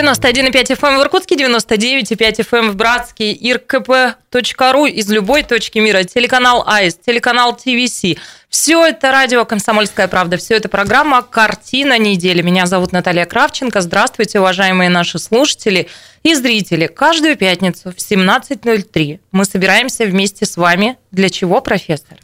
[0.00, 6.04] 91,5 FM эм в Иркутске, 99,5 FM эм в Братске, irkp.ru из любой точки мира,
[6.04, 8.16] телеканал АИС, телеканал ТВС.
[8.48, 12.40] Все это радио «Комсомольская правда», все это программа «Картина недели».
[12.40, 13.82] Меня зовут Наталья Кравченко.
[13.82, 15.88] Здравствуйте, уважаемые наши слушатели
[16.22, 16.86] и зрители.
[16.86, 20.96] Каждую пятницу в 17.03 мы собираемся вместе с вами.
[21.10, 22.16] Для чего, профессор?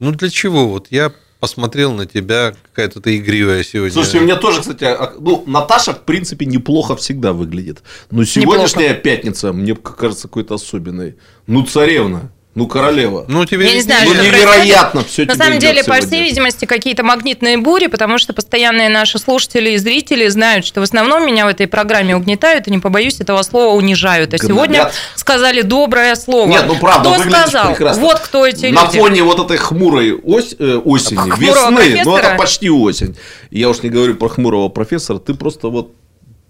[0.00, 0.68] Ну, для чего?
[0.68, 3.92] Вот я посмотрел на тебя, какая-то ты игривая сегодня.
[3.92, 7.82] Слушайте, у меня тоже, кстати, а, ну, Наташа, в принципе, неплохо всегда выглядит.
[8.10, 9.02] Но сегодняшняя неплохо.
[9.02, 11.16] пятница, мне кажется, какой-то особенной.
[11.46, 12.32] Ну, царевна.
[12.58, 13.24] Ну, королева.
[13.28, 16.64] Ну, тебе я не знаю, ну, что невероятно все На самом деле, по всей видимости,
[16.64, 21.46] какие-то магнитные бури, потому что постоянные наши слушатели и зрители знают, что в основном меня
[21.46, 24.34] в этой программе угнетают, и не побоюсь этого слова, унижают.
[24.34, 26.48] А сегодня сказали доброе слово.
[26.48, 27.68] Нет, ну правда, кто сказал?
[27.68, 28.02] Прекрасно.
[28.02, 28.98] Вот кто эти На люди.
[28.98, 32.04] фоне вот этой хмурой ось, э, осени, Хмурого весны, профессора?
[32.04, 33.16] ну это почти осень.
[33.50, 35.92] Я уж не говорю про хмурого профессора, ты просто вот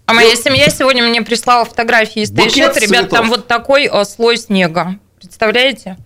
[0.09, 2.75] а моя семья сегодня мне прислала фотографии из Тайшет.
[2.77, 4.97] Ребят, там вот такой э, слой снега.
[5.19, 5.97] Представляете?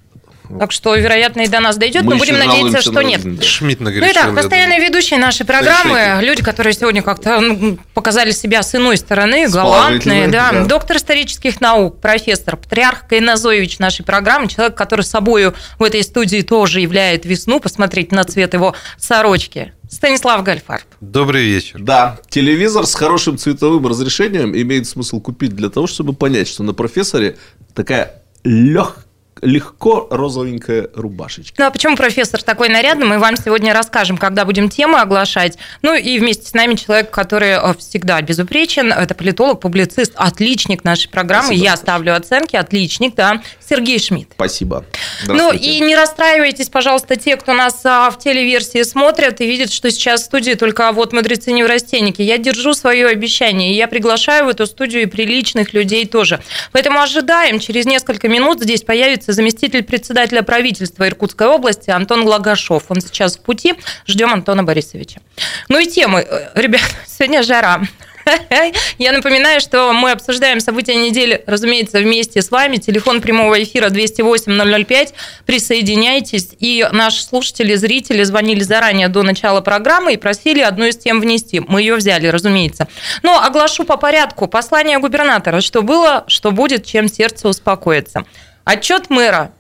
[0.60, 3.44] Так что, вероятно, и до нас дойдет, Мы но будем надеяться, что нет.
[3.44, 8.62] Шмидт Ну и так, постоянные ведущие нашей программы, люди, которые сегодня как-то ну, показали себя
[8.64, 10.52] с иной стороны, галантные, да.
[10.52, 10.66] да.
[10.66, 16.82] Доктор исторических наук, профессор, патриарх Кайназоевич нашей программы, человек, который собою в этой студии тоже
[16.82, 19.74] являет весну, посмотреть на цвет его сорочки.
[19.90, 20.84] Станислав Гальфарб.
[21.02, 21.80] Добрый вечер.
[21.80, 26.74] Да, телевизор с хорошим цветовым разрешением имеет смысл купить для того, чтобы понять, что на
[26.74, 27.38] профессоре
[27.76, 29.03] такая легкая
[29.42, 31.56] легко розовенькая рубашечка.
[31.58, 35.58] Ну а почему профессор такой нарядный, мы вам сегодня расскажем, когда будем темы оглашать.
[35.82, 41.10] Ну и вместе с нами человек, который э, всегда безупречен, это политолог, публицист, отличник нашей
[41.10, 41.48] программы.
[41.48, 41.66] Спасибо.
[41.66, 44.32] Я ставлю оценки, отличник, да, Сергей Шмидт.
[44.34, 44.86] Спасибо.
[45.28, 49.92] Ну и не расстраивайтесь, пожалуйста, те, кто нас а, в телеверсии смотрят и видят, что
[49.92, 52.22] сейчас в студии только вот мудрецы-неврастенники.
[52.22, 56.42] Я держу свое обещание, и я приглашаю в эту студию и приличных людей тоже.
[56.72, 62.84] Поэтому ожидаем, через несколько минут здесь появится заместитель председателя правительства Иркутской области Антон Глагашов.
[62.90, 63.76] Он сейчас в пути.
[64.08, 65.22] Ждем Антона Борисовича.
[65.70, 66.26] Ну и темы.
[66.30, 67.82] Э, ребят, сегодня жара.
[68.98, 72.78] Я напоминаю, что мы обсуждаем события недели, разумеется, вместе с вами.
[72.78, 75.14] Телефон прямого эфира 208-005.
[75.46, 76.50] Присоединяйтесь.
[76.60, 81.60] И наши слушатели, зрители звонили заранее до начала программы и просили одну из тем внести.
[81.60, 82.88] Мы ее взяли, разумеется.
[83.22, 84.48] Но оглашу по порядку.
[84.48, 85.62] Послание губернатора.
[85.62, 88.26] Что было, что будет, чем сердце успокоится.
[88.66, 89.52] Отчет мэра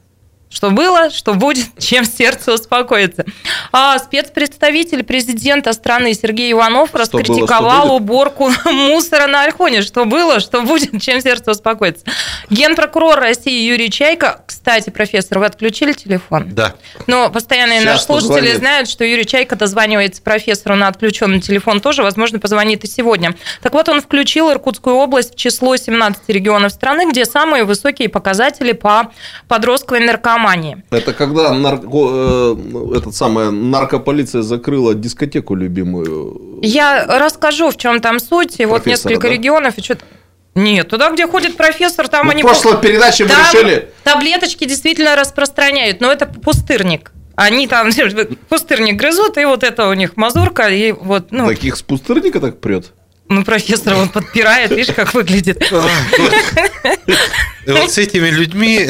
[0.53, 3.25] что было, что будет, чем сердце успокоится.
[3.71, 9.81] А спецпредставитель президента страны Сергей Иванов что раскритиковал было, уборку мусора на Альхоне.
[9.81, 12.05] Что было, что будет, чем сердце успокоится.
[12.49, 16.49] Генпрокурор России Юрий Чайка, кстати, профессор, вы отключили телефон?
[16.51, 16.75] Да.
[17.07, 18.57] Но постоянные Сейчас наши слушатели позвонит.
[18.57, 23.35] знают, что Юрий Чайка дозванивается профессору на отключенный телефон тоже, возможно, позвонит и сегодня.
[23.61, 28.73] Так вот, он включил Иркутскую область в число 17 регионов страны, где самые высокие показатели
[28.73, 29.11] по
[29.47, 30.83] подростковой наркомании наркомании.
[30.91, 36.59] Это когда нарко, э, этот самая наркополиция закрыла дискотеку любимую.
[36.61, 38.59] Я расскажу, в чем там суть.
[38.59, 39.33] И вот несколько да?
[39.33, 40.05] регионов и что-то.
[40.55, 42.43] Нет, туда, где ходит профессор, там ну, они...
[42.43, 43.89] В прошлой передаче мы решили...
[44.03, 47.11] Таблеточки действительно распространяют, но это пустырник.
[47.35, 47.89] Они там
[48.49, 51.31] пустырник грызут, и вот это у них мазурка, и вот...
[51.31, 51.47] Ну...
[51.47, 52.91] Таких с пустырника так прет?
[53.29, 55.63] Ну, профессор он подпирает, видишь, как выглядит.
[57.65, 58.89] Вот с этими людьми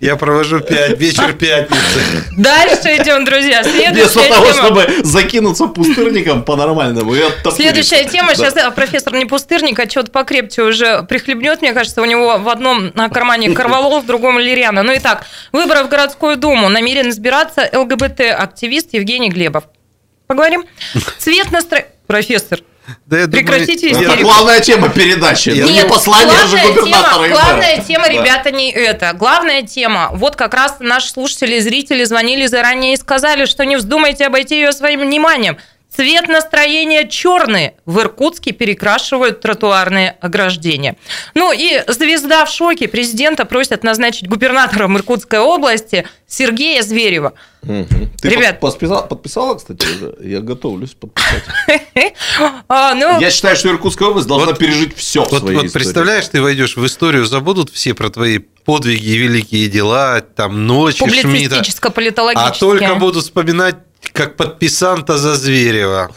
[0.00, 2.24] я провожу пять, вечер пятницы.
[2.38, 3.62] Дальше идем, друзья.
[3.62, 7.14] Вместо того, чтобы закинуться пустырником по-нормальному.
[7.54, 8.34] Следующая тема.
[8.34, 11.60] Сейчас профессор не пустырник, а что-то покрепче уже прихлебнет.
[11.60, 14.82] Мне кажется, у него в одном кармане Карвалол, в другом Лириана.
[14.82, 16.70] Ну и так, выборы в городскую думу.
[16.70, 19.64] Намерен избираться ЛГБТ-активист Евгений Глебов.
[20.26, 20.64] Поговорим?
[21.18, 21.90] Цвет настроения...
[22.06, 22.60] Профессор,
[23.06, 25.50] да, я Прекратите думаю, Это главная тема передачи.
[25.50, 27.28] Нет, не послание же губернатора.
[27.28, 29.12] Тема, главная тема, ребята, не это.
[29.12, 30.10] Главная тема.
[30.12, 34.56] Вот как раз наши слушатели и зрители звонили заранее и сказали, что не вздумайте обойти
[34.56, 35.58] ее своим вниманием.
[35.96, 37.72] Цвет настроения черный.
[37.86, 40.96] В Иркутске перекрашивают тротуарные ограждения.
[41.34, 42.86] Ну и звезда в шоке.
[42.86, 47.32] Президента просят назначить губернатором Иркутской области Сергея Зверева.
[47.62, 47.86] Угу.
[48.20, 50.16] Ты Ребят, подписала, подписала, кстати, уже?
[50.20, 51.44] Я готовлюсь подписать.
[52.68, 53.18] а, ну...
[53.18, 55.82] Я считаю, что Иркутская область должна пережить все вот, в своей вот истории.
[55.82, 61.90] Представляешь, ты войдешь в историю, забудут все про твои подвиги, великие дела, там ночи Шмидта.
[61.90, 63.76] политологические А только будут вспоминать
[64.12, 66.10] как подписанта за Зверева.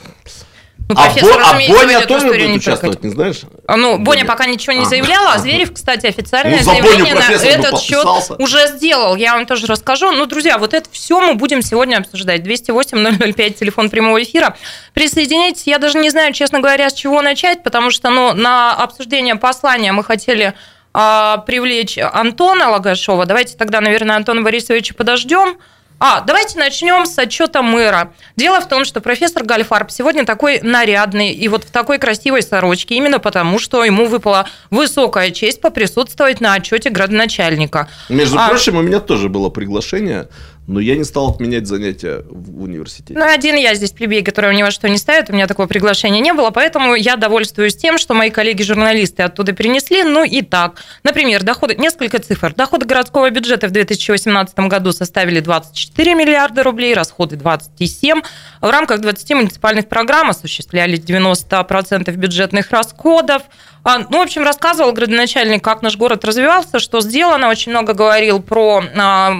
[0.91, 3.41] Ну, А, профессор, Бо- а Боня тоже будет не участвовать, не знаешь?
[3.67, 4.25] А, Ну, Боня Боня.
[4.25, 4.85] пока ничего не А.
[4.85, 8.07] заявляла, а Зверев, кстати, официальное Ну, за Боню заявление на этот счет
[8.39, 9.15] уже сделал.
[9.15, 10.09] Я вам тоже расскажу.
[10.11, 12.41] Ну, друзья, вот это все мы будем сегодня обсуждать.
[12.41, 14.57] 208-005, телефон прямого эфира.
[14.95, 15.67] Присоединяйтесь.
[15.67, 19.91] Я даже не знаю, честно говоря, с чего начать, потому что ну, на обсуждение послания
[19.91, 20.55] мы хотели
[20.91, 23.27] а, привлечь Антона Лагашова.
[23.27, 25.59] Давайте тогда, наверное, Антона Борисовича подождем.
[26.01, 28.13] А, давайте начнем с отчета мэра.
[28.37, 32.95] Дело в том, что профессор Гальфарб сегодня такой нарядный и вот в такой красивой сорочке,
[32.95, 37.89] именно потому, что ему выпала высокая честь поприсутствовать на отчете градоначальника.
[38.07, 40.29] Между А- прочим, у меня тоже было приглашение,
[40.69, 43.19] но я не стал отменять занятия в университете.
[43.19, 46.19] Ну, один я здесь плебей, который ни во что не ставит, у меня такого приглашения
[46.19, 50.03] не было, поэтому я довольствуюсь тем, что мои коллеги-журналисты оттуда перенесли.
[50.03, 50.75] Ну и так.
[51.03, 52.53] Например, доходы, несколько цифр.
[52.53, 58.21] Доходы городского бюджета в 2018 году составили 24 миллиарда рублей, расходы 27.
[58.61, 63.41] В рамках 20 муниципальных программ осуществлялись 90% бюджетных расходов.
[63.83, 67.49] А, Ну, в общем, рассказывал градоначальник, как наш город развивался, что сделано.
[67.49, 69.31] Очень много говорил про а,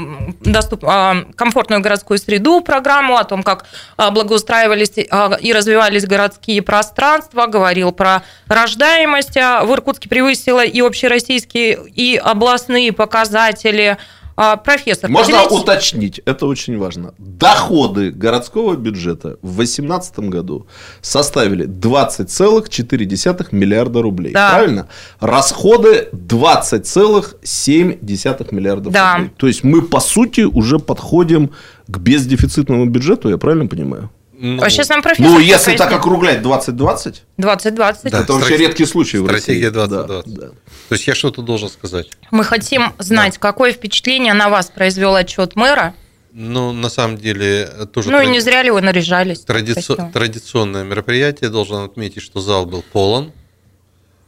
[0.41, 3.65] доступ- а, комфортную городскую среду, программу, о том, как
[3.97, 9.35] благоустраивались и развивались городские пространства, говорил про рождаемость.
[9.35, 13.97] В Иркутске превысила и общероссийские, и областные показатели.
[14.41, 17.13] А, Профессор, Можно поделитесь- уточнить, это очень важно.
[17.17, 20.65] Доходы городского бюджета в 2018 году
[21.01, 24.31] составили 20,4 миллиарда рублей.
[24.31, 24.51] Да.
[24.51, 24.87] Правильно?
[25.19, 29.15] Расходы 20,7 миллиардов Да.
[29.17, 29.31] рублей.
[29.35, 31.49] То есть мы, по сути, уже подходим
[31.87, 34.09] к бездефицитному бюджету, я правильно понимаю?
[34.41, 38.11] Ну, А сейчас нам профессор Ну, если так округлять 20-20, 2020.
[38.11, 38.21] Да.
[38.21, 39.41] это вообще редкий случай в России.
[39.41, 40.33] стратегия Да, 2020.
[40.33, 40.47] да.
[40.87, 42.07] То есть я что-то должен сказать.
[42.31, 45.93] Мы хотим знать, какое впечатление на вас произвел отчет мэра.
[46.31, 49.43] Ну, на самом деле, тоже Ну и тради- не зря ли вы наряжались?
[49.45, 51.49] традици- традиционное мероприятие.
[51.49, 53.33] Должен отметить, что зал был полон.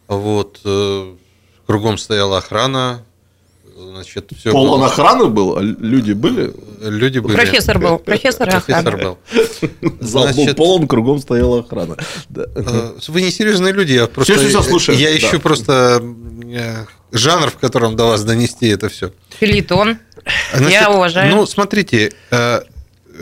[0.08, 1.13] Вот, э,
[1.68, 3.06] кругом стояла охрана.
[3.89, 6.54] Значит, все Полон охраны был, а люди были.
[6.81, 7.36] Люди были.
[7.36, 9.18] Профессор был, профессор Профессор был.
[10.00, 11.98] Зал был Значит, полон, кругом стояла охрана.
[12.30, 12.45] Да.
[12.56, 14.33] Э, Вы не серьезные люди, я просто...
[14.33, 14.98] Всё, всё, слушаю.
[14.98, 15.18] Я Да.
[15.18, 16.01] ищу просто
[16.45, 19.12] э, жанр, в котором до вас донести это все.
[19.39, 19.98] Филитон.
[20.69, 21.36] Я уважаю.
[21.36, 22.62] Ну, смотрите, э,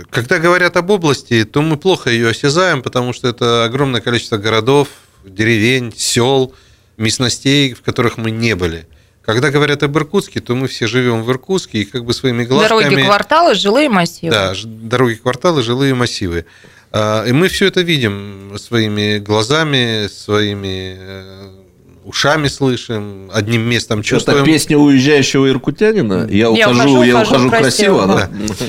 [0.10, 4.90] когда говорят об области, то мы плохо ее осязаем, потому что это огромное количество городов,
[5.24, 6.54] деревень, сел,
[6.98, 8.88] местностей, в которых мы не были.
[9.30, 12.84] Когда говорят об Иркутске, то мы все живем в Иркутске и как бы своими глазками...
[12.84, 14.32] Дороги, кварталы, жилые массивы.
[14.32, 16.46] Да, дороги, кварталы, жилые массивы.
[16.92, 21.50] А, И мы все это видим своими глазами, своими э,
[22.06, 24.46] ушами слышим, одним местом чувствуем.
[24.46, 26.28] песня уезжающего иркутянина.
[26.32, 28.06] Я Я ухожу, ухожу, я ухожу красиво.
[28.08, 28.66] красиво, да.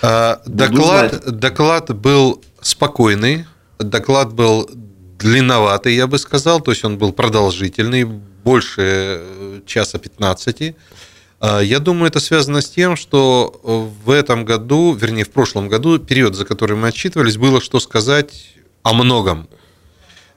[0.00, 3.46] А, Буду Доклад, доклад был спокойный,
[3.80, 4.70] доклад был
[5.18, 10.74] длинноватый, я бы сказал, то есть он был продолжительный, больше э, часа 15.
[11.40, 13.60] А, Я думаю, это связано с тем, что
[14.04, 18.54] в этом году, вернее, в прошлом году, период, за который мы отчитывались, было что сказать
[18.82, 19.48] о многом.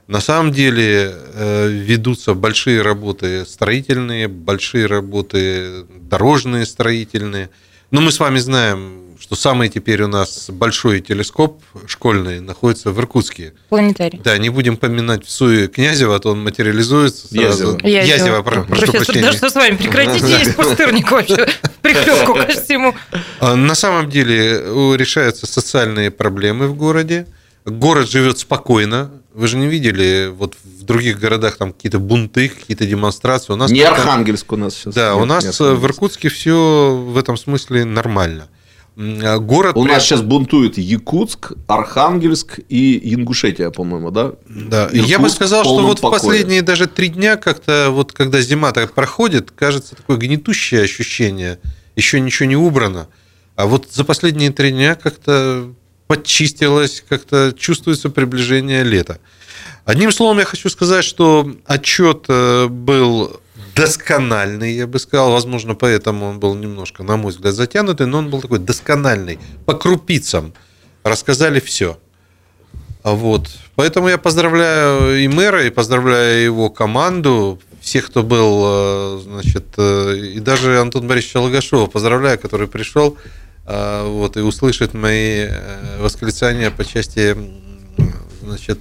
[0.06, 7.50] На самом деле э, ведутся большие работы строительные, большие работы дорожные, строительные.
[7.90, 12.98] Но мы с вами знаем, что самый теперь у нас большой телескоп школьный находится в
[13.00, 13.52] Иркутске.
[13.68, 14.20] Планетарий.
[14.22, 17.78] Да, не будем поминать в суе Князева, а то он материализуется сразу.
[17.82, 17.86] Язева.
[17.86, 19.30] Язева, про- прошу Профессор, прощения.
[19.30, 19.76] да что с вами?
[19.76, 21.46] Прекратите есть пустырник вообще.
[21.82, 22.94] Приклепку ко всему.
[23.40, 24.62] А, На самом деле
[24.96, 27.26] решаются социальные проблемы в городе.
[27.64, 29.10] Город живет спокойно.
[29.34, 33.52] Вы же не видели вот в других городах там какие-то бунты, какие-то демонстрации.
[33.52, 34.94] У нас Не пока- Архангельск у нас сейчас.
[34.94, 35.84] Да, Нет, у нас в.
[35.84, 38.48] Иркутске все в этом смысле нормально.
[39.00, 44.32] А Город У при- нас сейчас бунтует Якутск, Архангельск и Ингушетия, по-моему, да?
[44.48, 46.20] Да, Иркутск я бы сказал, что вот в покое.
[46.20, 51.60] последние даже три дня как-то вот когда зима так проходит, кажется такое гнетущее ощущение,
[51.94, 53.06] еще ничего не убрано,
[53.54, 55.72] а вот за последние три дня как-то
[56.08, 59.18] подчистилось, как-то чувствуется приближение лета.
[59.84, 63.40] Одним словом, я хочу сказать, что отчет э, был
[63.78, 68.30] доскональный, я бы сказал, возможно, поэтому он был немножко, на мой взгляд, затянутый, но он
[68.30, 70.52] был такой доскональный, по крупицам.
[71.04, 71.98] Рассказали все.
[73.04, 73.48] Вот.
[73.76, 80.16] Поэтому я поздравляю и мэра, и поздравляю его команду, всех, кто был, э, значит, э,
[80.34, 83.16] и даже Антон Борисовича Логашова поздравляю, который пришел
[83.66, 85.48] э, вот, и услышит мои
[86.00, 87.36] восклицания по части
[88.42, 88.80] значит,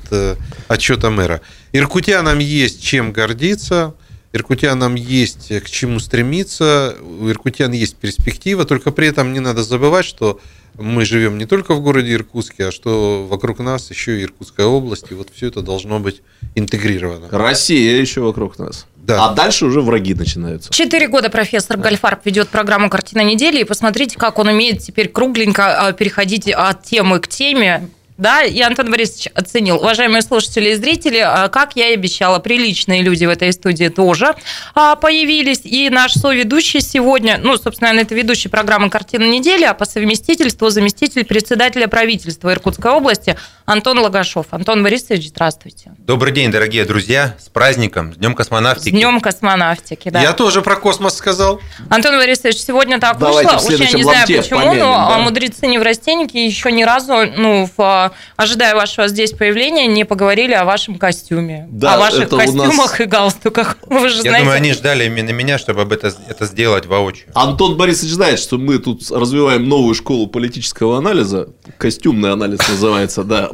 [0.67, 1.41] отчета мэра.
[1.73, 3.93] Иркутянам есть чем гордиться.
[4.33, 10.05] Иркутянам есть к чему стремиться, у иркутян есть перспектива, только при этом не надо забывать,
[10.05, 10.39] что
[10.77, 15.07] мы живем не только в городе Иркутске, а что вокруг нас еще и Иркутская область,
[15.09, 16.21] и вот все это должно быть
[16.55, 17.27] интегрировано.
[17.31, 18.85] Россия еще вокруг нас.
[18.95, 19.27] Да.
[19.29, 20.71] А дальше уже враги начинаются.
[20.71, 25.87] Четыре года профессор Гальфарб ведет программу «Картина недели», и посмотрите, как он умеет теперь кругленько
[25.87, 27.89] а, переходить от темы к теме.
[28.17, 29.77] Да, и Антон Борисович оценил.
[29.77, 34.35] Уважаемые слушатели и зрители, а, как я и обещала, приличные люди в этой студии тоже
[34.73, 35.61] а, появились.
[35.63, 41.25] И наш соведущий сегодня, ну, собственно, это ведущий программы «Картина недели», а по совместительству заместитель
[41.25, 44.47] председателя правительства Иркутской области Антон Лагашов.
[44.49, 45.91] Антон Борисович, здравствуйте.
[45.99, 47.35] Добрый день, дорогие друзья.
[47.37, 48.89] С праздником, с Днем космонавтики.
[48.89, 50.21] С Днем космонавтики, да.
[50.21, 51.61] Я тоже про космос сказал.
[51.89, 55.17] Антон Борисович, сегодня так Давайте вышло, уж я не знаю почему, помянем, но да.
[55.19, 60.53] мудрецы не в растеннике еще ни разу, ну, в, ожидая вашего здесь появления, не поговорили
[60.53, 61.67] о вашем костюме.
[61.69, 63.77] Да, о ваших у нас- костюмах и галстуках.
[63.87, 64.39] Вы же Я знаете.
[64.39, 67.27] думаю, они ждали именно меня, чтобы об это, это сделать воочию.
[67.33, 71.49] Антон Борисович знает, что мы тут развиваем новую школу политического анализа.
[71.77, 73.49] Костюмный анализ называется, да.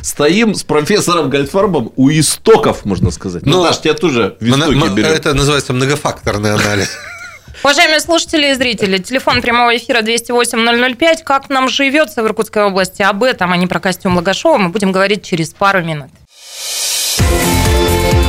[0.00, 3.44] Стоим с профессором Гальфарбом у истоков, можно сказать.
[3.46, 5.10] Ну, Ну, Даш, тебя тоже в истоки берем.
[5.10, 6.90] Это называется многофакторный анализ.
[7.64, 11.22] Уважаемые слушатели и зрители, телефон прямого эфира 208-005.
[11.24, 13.00] Как нам живется в Иркутской области?
[13.00, 16.10] Об этом, а не про костюм Лагашова, мы будем говорить через пару минут.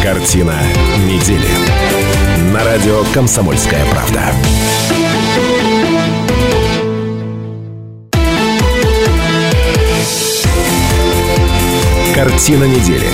[0.02, 0.56] Картина
[1.00, 1.50] недели.
[2.54, 4.22] На радио «Комсомольская правда».
[12.16, 13.10] Картина недели.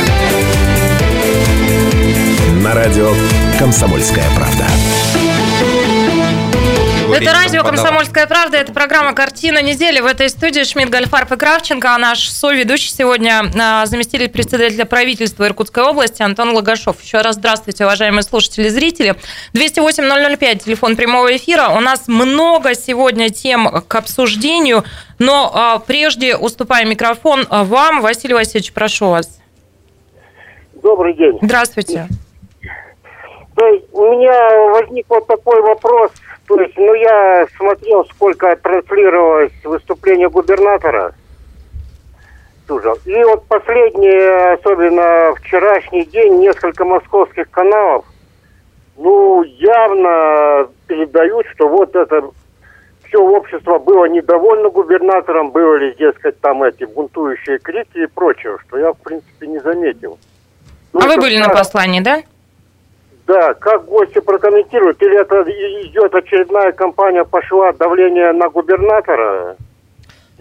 [2.62, 3.12] На радио
[3.58, 4.68] «Комсомольская правда».
[7.22, 10.00] Это радио «Комсомольская правда», это программа «Картина недели».
[10.00, 15.46] В этой студии Шмидт, Гальфарб и Кравченко, а наш соведущий сегодня а, заместитель председателя правительства
[15.46, 17.00] Иркутской области Антон Лагашов.
[17.00, 19.16] Еще раз здравствуйте, уважаемые слушатели и зрители.
[19.54, 21.70] 208-005, телефон прямого эфира.
[21.70, 24.84] У нас много сегодня тем к обсуждению,
[25.20, 28.02] но а, прежде уступаем микрофон а, вам.
[28.02, 29.40] Василий Васильевич, прошу вас.
[30.82, 31.38] Добрый день.
[31.40, 32.08] Здравствуйте.
[33.56, 36.12] То есть у меня возник вот такой вопрос.
[36.56, 41.14] То есть, ну, я смотрел, сколько транслировалось выступление губернатора.
[42.68, 42.98] Слушал.
[43.06, 48.06] И вот последний, особенно вчерашний день, несколько московских каналов,
[48.98, 52.30] ну, явно передают, что вот это
[53.08, 58.92] все общество было недовольно губернатором, были, дескать, там эти бунтующие крики и прочее, что я,
[58.92, 60.20] в принципе, не заметил.
[60.92, 62.22] Ну, А вы были на послании, да?
[63.28, 65.02] Да, как гости прокомментируют?
[65.02, 65.42] Или это
[65.88, 69.56] идет очередная кампания, пошла давление на губернатора?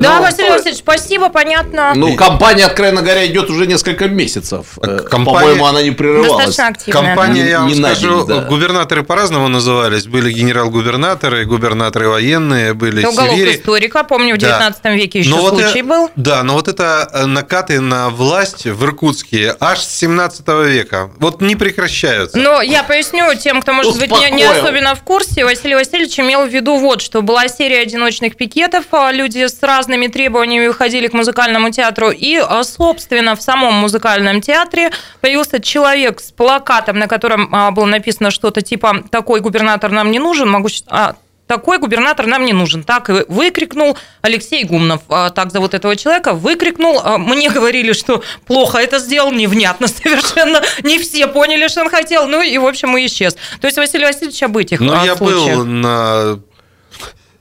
[0.01, 1.93] Да, Ну, Василий Васильевич, спасибо, понятно.
[1.95, 4.79] Ну, компания, откровенно говоря, идет уже несколько месяцев.
[4.83, 6.47] Э, компания- По-моему, она не прерывалась.
[6.47, 7.03] Достаточно активная.
[7.15, 8.43] Компания, Не- я вам не скажу, день, да.
[8.45, 10.07] губернаторы по-разному назывались.
[10.07, 13.57] Были генерал-губернаторы, губернаторы военные, были Это уголок севери.
[13.57, 14.47] историка, помню, в Да.
[14.47, 16.11] 19 веке еще Но вот случай э- был.
[16.17, 21.11] Да, но вот это э, накаты на власть в Иркутске аж с 17 века.
[21.19, 22.39] Вот не прекращаются.
[22.39, 24.63] Но я поясню тем, кто, может быть, не, не Успокоил.
[24.65, 25.45] особенно в курсе.
[25.45, 29.53] Василий Васильевич имел в виду вот, что была серия одиночных пикетов, а люди с
[29.91, 36.21] разными требованиями выходили к музыкальному театру, и, а, собственно, в самом музыкальном театре появился человек
[36.21, 40.69] с плакатом, на котором а, было написано что-то типа «такой губернатор нам не нужен», могу
[40.87, 41.15] а,
[41.49, 42.85] такой губернатор нам не нужен.
[42.85, 45.01] Так и выкрикнул Алексей Гумнов.
[45.09, 46.33] Так зовут этого человека.
[46.33, 47.03] Выкрикнул.
[47.19, 50.63] Мне говорили, что плохо это сделал, невнятно совершенно.
[50.85, 52.29] Не все поняли, что он хотел.
[52.29, 53.37] Ну и, в общем, и исчез.
[53.61, 55.57] То есть Василий Васильевич об этих Ну, я случаях.
[55.57, 56.39] был на,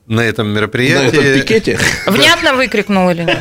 [0.09, 1.07] на этом На мероприятии.
[1.07, 1.79] этом пикете.
[2.05, 3.39] Внятно выкрикнул или нет?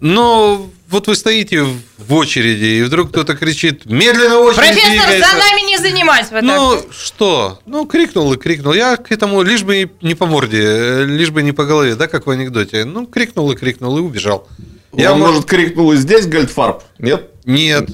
[0.00, 5.30] Ну, вот вы стоите в очереди, и вдруг кто-то кричит «Медленно очередь Профессор, двигается».
[5.32, 6.42] за нами не занимать вот так.
[6.42, 7.58] Ну, что?
[7.66, 8.72] Ну, крикнул и крикнул.
[8.74, 12.26] Я к этому лишь бы не- по морде, лишь бы не по голове, да, как
[12.26, 12.84] в анекдоте.
[12.84, 14.46] Ну, крикнул и крикнул и убежал.
[14.92, 16.82] Я, может, крикнул и здесь Гальдфарб?
[16.98, 17.30] Нет?
[17.44, 17.90] Нет.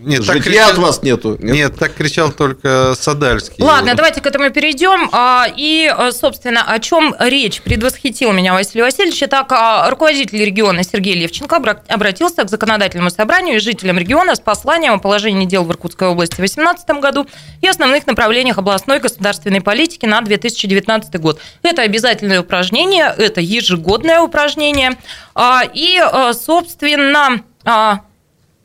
[0.00, 1.36] Нет, так Житья кричал- от вас нету?
[1.40, 1.76] Нет?
[1.78, 3.62] так кричал только Садальский.
[3.62, 5.08] Ладно, давайте к этому перейдем.
[5.12, 9.22] А, И, а, собственно, о чем речь предвосхитил меня Василий Васильевич.
[9.22, 14.40] Итак, а, руководитель региона Сергей Левченко обра- обратился к законодательному собранию и жителям региона с
[14.40, 17.26] посланием о положении дел в Иркутской области в 2018 году
[17.62, 21.40] и основных направлениях областной государственной политики на 2019 год.
[21.62, 24.96] Это обязательное упражнение, это ежегодное упражнение.
[25.34, 27.42] А, И, а, собственно,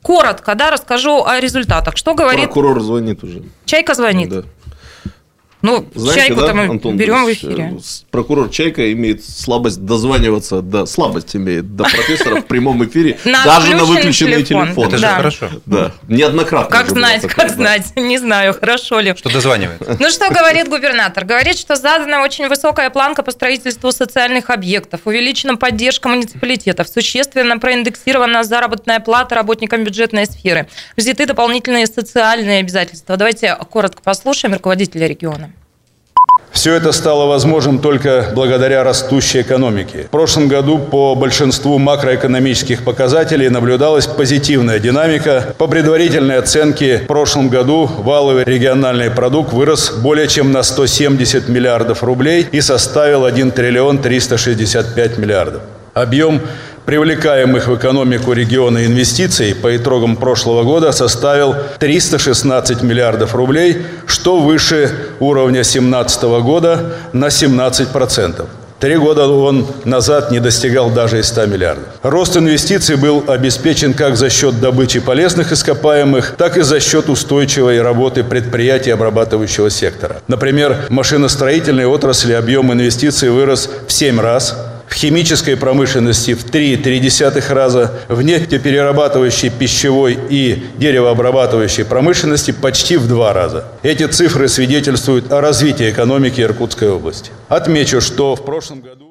[0.06, 1.96] коротко да, расскажу о результатах.
[1.96, 2.44] Что говорит...
[2.44, 3.42] Прокурор звонит уже.
[3.64, 4.28] Чайка звонит.
[4.28, 4.44] Да.
[5.66, 7.72] Ну, Знаете, чайку-то да, мы Антон берем в эфире.
[7.76, 7.78] э,
[8.12, 13.84] Прокурор Чайка имеет слабость дозваниваться, да, слабость имеет до профессора в прямом эфире, даже на
[13.84, 14.86] выключенный телефон.
[14.86, 15.16] Это же Да.
[15.16, 15.50] хорошо.
[15.66, 16.70] Да, неоднократно.
[16.70, 19.12] Как знать, как знать, не знаю, хорошо ли.
[19.16, 19.96] Что дозванивается.
[20.06, 21.24] Ну что говорит губернатор?
[21.24, 28.44] Говорит, что задана очень высокая планка по строительству социальных объектов, увеличена поддержка муниципалитетов, существенно проиндексирована
[28.44, 33.16] заработная плата работникам бюджетной сферы, взяты дополнительные социальные обязательства.
[33.16, 35.50] Давайте коротко послушаем руководителя региона.
[36.56, 40.04] Все это стало возможным только благодаря растущей экономике.
[40.04, 45.54] В прошлом году по большинству макроэкономических показателей наблюдалась позитивная динамика.
[45.58, 52.02] По предварительной оценке, в прошлом году валовый региональный продукт вырос более чем на 170 миллиардов
[52.02, 55.60] рублей и составил 1 триллион 365 миллиардов.
[55.92, 56.40] Объем
[56.86, 64.90] привлекаемых в экономику региона инвестиций по итогам прошлого года составил 316 миллиардов рублей, что выше
[65.20, 68.46] уровня 2017 года на 17%.
[68.78, 71.86] Три года он назад не достигал даже и 100 миллиардов.
[72.02, 77.80] Рост инвестиций был обеспечен как за счет добычи полезных ископаемых, так и за счет устойчивой
[77.80, 80.20] работы предприятий обрабатывающего сектора.
[80.28, 84.54] Например, в машиностроительной отрасли объем инвестиций вырос в 7 раз,
[84.88, 93.32] в химической промышленности в 3,3 раза, в нефтеперерабатывающей, пищевой и деревообрабатывающей промышленности почти в два
[93.32, 93.64] раза.
[93.82, 97.30] Эти цифры свидетельствуют о развитии экономики Иркутской области.
[97.48, 99.08] Отмечу, что в прошлом году...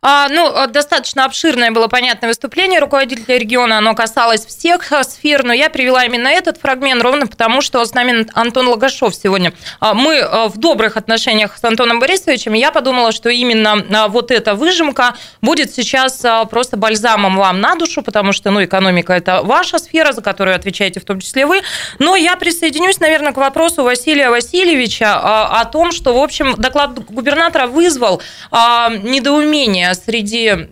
[0.00, 5.52] А, ну, э, достаточно обширное было понятное выступление руководителя региона, оно касалось всех сфер, но
[5.52, 9.52] я привела именно этот фрагмент ровно потому, что с нами Антон Логашов сегодня.
[9.80, 14.30] А, Мы э, в добрых отношениях с Антоном Борисовичем, я подумала, что именно а, вот
[14.30, 19.42] эта выжимка будет сейчас а, просто бальзамом вам на душу, потому что, ну, экономика– это
[19.42, 21.62] ваша сфера, за которую отвечаете в том числе вы.
[21.98, 27.66] Но я присоединюсь, наверное, к вопросу Василия Васильевича о том, что, в общем, доклад губернатора
[27.66, 30.68] вызвал недоумение среди,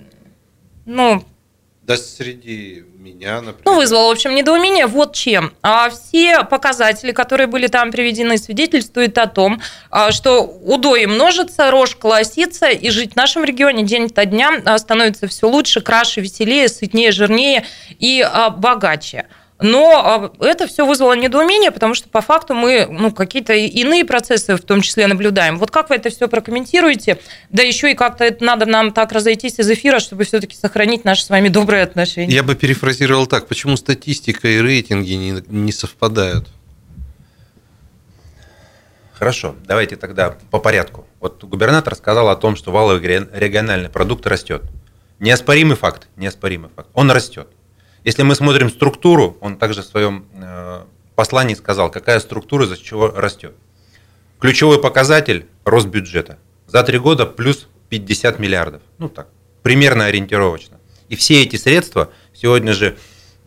[0.85, 1.25] ну,
[1.83, 3.63] Да среди меня, например.
[3.65, 5.53] ну, вызвало, в общем, недоумение вот чем.
[5.63, 11.95] А Все показатели, которые были там приведены, свидетельствуют о том, а, что удои множится, рожь
[11.97, 16.69] колосится, и жить в нашем регионе день ото дня а, становится все лучше, краше, веселее,
[16.69, 17.65] сытнее, жирнее
[17.99, 19.27] и а, богаче.
[19.59, 24.55] Но а, это все вызвало недоумение, потому что по факту мы ну, какие-то иные процессы
[24.57, 25.59] в том числе наблюдаем.
[25.59, 27.19] Вот как вы это все прокомментируете?
[27.49, 31.25] Да еще и как-то это надо нам так разойтись из эфира, чтобы все-таки сохранить наши
[31.25, 32.35] с вами добрые отношения.
[32.35, 36.49] Я бы перефразировал так, почему статистика и рейтинги не, не совпадают?
[39.15, 41.07] Хорошо, давайте тогда по порядку.
[41.21, 44.63] Вот губернатор сказал о том, что валовый ре- региональный продукт растет.
[45.19, 46.91] Неоспоримый факт, неоспоримый факт.
[46.93, 47.49] Он растет.
[48.07, 50.85] Если мы смотрим структуру, он также в своем э,
[51.17, 53.53] послании сказал, какая структура за чего растет.
[54.39, 56.39] Ключевой показатель– рост бюджета.
[56.69, 58.81] За три года плюс 50 миллиардов.
[58.99, 59.27] Ну так,
[59.65, 60.79] примерно ориентировочно.
[61.09, 62.97] И все эти средства, сегодня же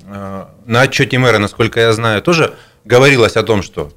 [0.04, 3.94] э, на отчете мэра, насколько я знаю, тоже говорилось о том, что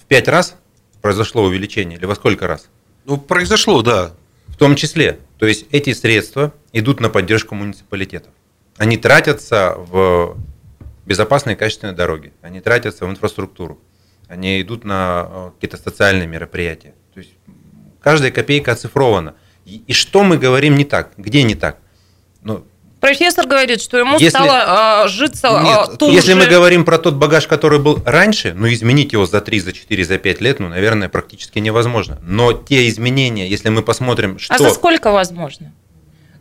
[0.00, 0.54] в пять раз
[1.00, 2.68] произошло увеличение, или во сколько раз?
[3.06, 4.12] Ну, произошло, да.
[4.46, 5.18] В том числе.
[5.38, 8.30] То есть эти средства идут на поддержку муниципалитетов.
[8.78, 10.36] Они тратятся в
[11.06, 13.80] безопасные качественные дороги, они тратятся в инфраструктуру,
[14.28, 16.94] они идут на э, какие-то социальные мероприятия.
[17.12, 17.32] То есть
[18.00, 19.34] каждая копейка оцифрована.
[19.64, 21.10] И, и что мы говорим не так?
[21.16, 21.78] Где не так?
[22.42, 22.64] Ну,
[23.02, 26.14] Профессор говорит, что ему Если- стало а, житься а, Нет, туже.
[26.14, 29.72] если мы говорим про тот багаж, который был раньше, ну изменить его за 3, за
[29.72, 32.20] 4, за 5 лет, ну, наверное, практически невозможно.
[32.22, 34.54] Но те изменения, если мы посмотрим, что...
[34.54, 35.72] А за сколько возможно?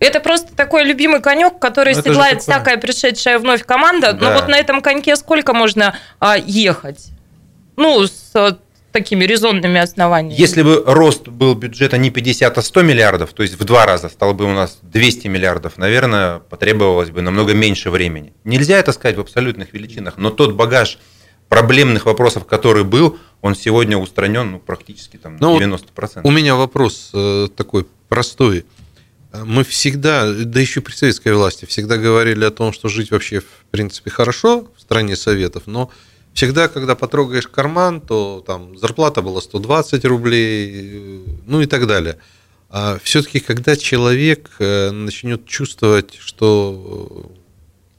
[0.01, 2.55] Это просто такой любимый конек, который Ну, это седлает такое.
[2.55, 4.13] всякая пришедшая вновь команда.
[4.13, 4.35] Но Да.
[4.35, 7.11] вот на этом коньке сколько можно а, ехать?
[7.77, 8.57] Ну, с а,
[8.91, 10.41] такими резонными основаниями.
[10.41, 14.09] Если бы рост был бюджета не 50, а 100 миллиардов, то есть в два раза
[14.09, 18.33] стало бы у нас 200 миллиардов, наверное, потребовалось бы намного меньше времени.
[18.43, 20.97] Нельзя это сказать в абсолютных величинах, но тот багаж
[21.47, 26.21] проблемных вопросов, который был, он сегодня устранен ну, практически там, на Ну, вот 90%.
[26.23, 28.65] У меня вопрос э, такой простой.
[29.33, 33.65] Мы всегда, да еще при советской власти, всегда говорили о том, что жить вообще в
[33.71, 35.89] принципе хорошо в стране советов, но
[36.33, 42.17] всегда, когда потрогаешь карман, то там зарплата была 120 рублей, ну и так далее.
[42.69, 47.29] А все-таки, когда человек э, начнет чувствовать, что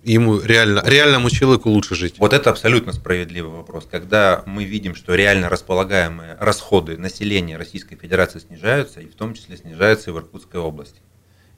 [0.04, 2.14] э, ему реально, реальному человеку лучше жить.
[2.18, 3.86] Вот это абсолютно справедливый вопрос.
[3.90, 9.58] Когда мы видим, что реально располагаемые расходы населения Российской Федерации снижаются, и в том числе
[9.58, 11.00] снижаются и в Иркутской области.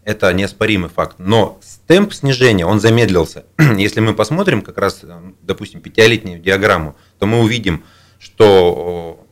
[0.05, 1.17] Это неоспоримый факт.
[1.19, 3.45] Но темп снижения, он замедлился.
[3.59, 5.13] Если мы посмотрим как раз, э,
[5.43, 7.85] допустим, пятилетнюю диаграмму, то мы увидим,
[8.19, 9.25] что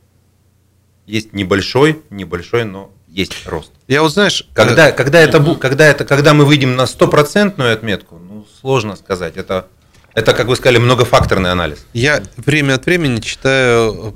[1.05, 3.71] есть небольшой, небольшой, но есть рост.
[3.87, 8.47] Я вот знаешь, Когда, когда, это, когда, это, когда мы выйдем на стопроцентную отметку, ну,
[8.59, 9.37] сложно сказать.
[9.37, 9.67] Это,
[10.15, 11.85] это, как вы сказали, многофакторный анализ.
[11.93, 14.11] Я время от времени читаю э,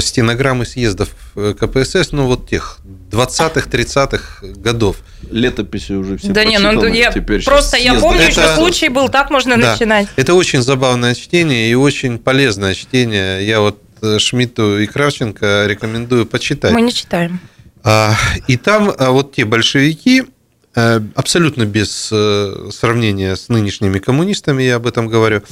[0.00, 2.78] стенограммы съездов э, КПСС, ну вот тех
[3.10, 4.96] 20-х, 30-х годов.
[5.30, 9.08] Летописи уже все Да не, ну я теперь просто я помню, Это- что случай был,
[9.08, 9.72] так можно Да.
[9.72, 10.08] начинать.
[10.16, 13.46] Это очень забавное чтение и очень полезное чтение.
[13.46, 16.72] Я вот э, Шмидту и Кравченко рекомендую почитать.
[16.72, 17.40] Мы не читаем.
[17.82, 18.14] А,
[18.48, 20.24] И там а, вот те большевики,
[20.74, 25.42] э, абсолютно без э, сравнения с нынешними коммунистами, я об этом говорю,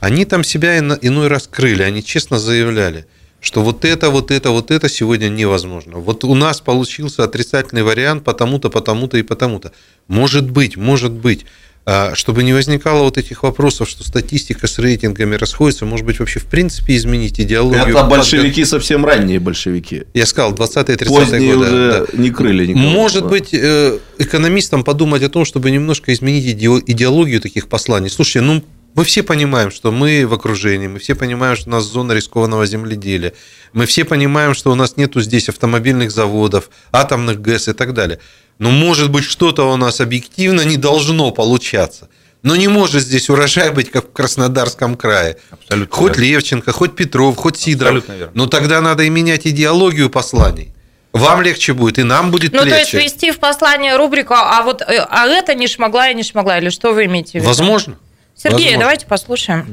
[0.00, 3.06] они там себя ино- иной раз крыли, они честно заявляли,
[3.42, 5.98] что вот это, вот это, вот это сегодня невозможно.
[5.98, 9.72] Вот у нас получился отрицательный вариант потому-то, потому-то и потому-то.
[10.08, 11.44] Может быть, может быть.
[11.84, 16.38] А, Чтобы не возникало вот этих вопросов, что статистика с рейтингами расходится, может быть, вообще
[16.38, 17.88] в принципе изменить идеологию.
[17.96, 20.04] Это большевики совсем ранние большевики.
[20.14, 21.66] Я сказал, 20-е, 30-е Поздние годы.
[21.66, 22.22] уже да.
[22.22, 22.86] не крыли никого.
[22.88, 23.28] Может Да.
[23.30, 28.10] быть, э, экономистам подумать о том, чтобы немножко изменить иде- идеологию таких посланий.
[28.10, 28.62] Слушайте, ну
[28.94, 32.66] мы все понимаем, что мы в окружении, мы все понимаем, что у нас зона рискованного
[32.66, 33.32] земледелия,
[33.72, 38.18] мы все понимаем, что у нас нету здесь автомобильных заводов, атомных ГЭС и так далее.
[38.58, 42.08] Но может быть что-то у нас объективно не должно получаться.
[42.42, 45.36] Но не может здесь урожай быть, как в Краснодарском крае.
[45.50, 46.22] Абсолютно Хоть верно.
[46.22, 48.04] Левченко, хоть Петров, хоть Сидоров.
[48.34, 50.72] Но тогда надо и менять идеологию посланий.
[51.12, 53.06] Вам легче будет, и нам будет Ну, то есть легче.
[53.06, 56.70] ввести в послание рубрику, а вот э, а это не шмогла и не шмогла, или
[56.70, 57.48] что вы имеете в виду?
[57.48, 57.98] Возможно.
[58.42, 58.80] Сергей, Возможно.
[58.80, 59.64] давайте послушаем.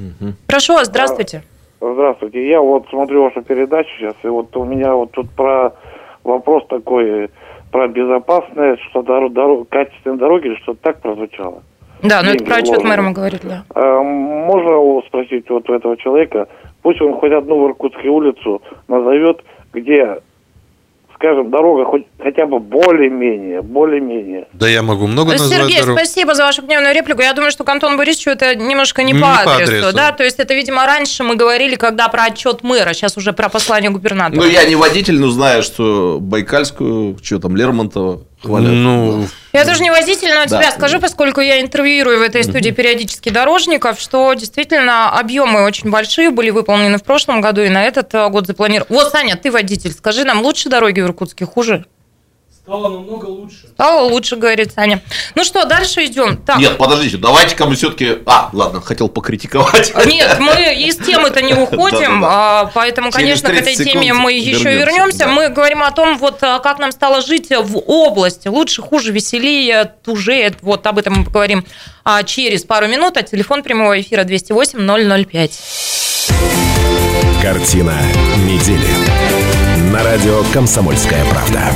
[0.45, 1.41] Прошу вас, здравствуйте.
[1.81, 2.47] Здравствуйте.
[2.47, 5.73] Я вот смотрю вашу передачу сейчас, и вот у меня вот тут про
[6.23, 7.31] вопрос такой,
[7.71, 11.63] про безопасность, что дорог, дорог, качественные дороги, или что-то так прозвучало.
[12.03, 13.63] Да, ну это про отчет мэра мы говорили, да.
[13.73, 16.47] А можно спросить вот у этого человека,
[16.83, 20.19] пусть он хоть одну в Иркутской улицу назовет, где,
[21.19, 24.47] скажем, дорога хоть хотя бы более-менее, более-менее.
[24.53, 25.97] Да я могу много назвать Сергей, дорог.
[25.97, 27.21] спасибо за вашу гневную реплику.
[27.21, 29.95] Я думаю, что к Антону Борисовичу это немножко не, Не по, по адресу, адресу.
[29.95, 33.49] да, то есть это, видимо, раньше мы говорили, когда про отчет мэра, сейчас уже про
[33.49, 34.39] послание губернатора.
[34.39, 38.71] Ну, я не водитель, но знаю, что Байкальскую, что там, Лермонтова хвалят.
[38.71, 40.61] Ну, Я тоже не водитель, но от Да.
[40.61, 46.29] себя скажу, поскольку я интервьюирую в этой студии периодически дорожников, что действительно объемы очень большие
[46.29, 48.95] были выполнены в прошлом году и на этот э, год запланированы.
[48.95, 51.85] Вот, Саня, ты водитель, скажи нам, лучше дороги в Иркутске, хуже?
[52.69, 53.67] Стало намного лучше.
[53.73, 55.01] Стало лучше, говорит Саня.
[55.33, 56.37] Ну что, дальше идем.
[56.37, 56.59] Так.
[56.59, 58.19] Нет, подождите, давайте-ка мы все-таки...
[58.27, 59.91] А, ладно, хотел покритиковать.
[60.05, 64.71] Нет, мы из темы-то не уходим, а, поэтому, конечно, к этой 30 теме мы еще
[64.71, 65.27] вернемся.
[65.27, 68.47] Мы говорим о том, вот а, как нам стало жить в области.
[68.47, 70.55] Лучше, хуже, веселее, тужее.
[70.61, 71.65] Вот об этом мы поговорим
[72.03, 73.17] а, через пару минут.
[73.17, 75.51] А телефон прямого эфира 208-005.
[77.41, 77.95] Картина
[78.45, 79.39] недели.
[79.91, 81.71] На радио «Комсомольская правда».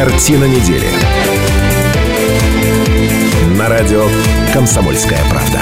[0.00, 0.88] Картина недели.
[3.58, 4.06] На радио
[4.50, 5.60] «Комсомольская правда».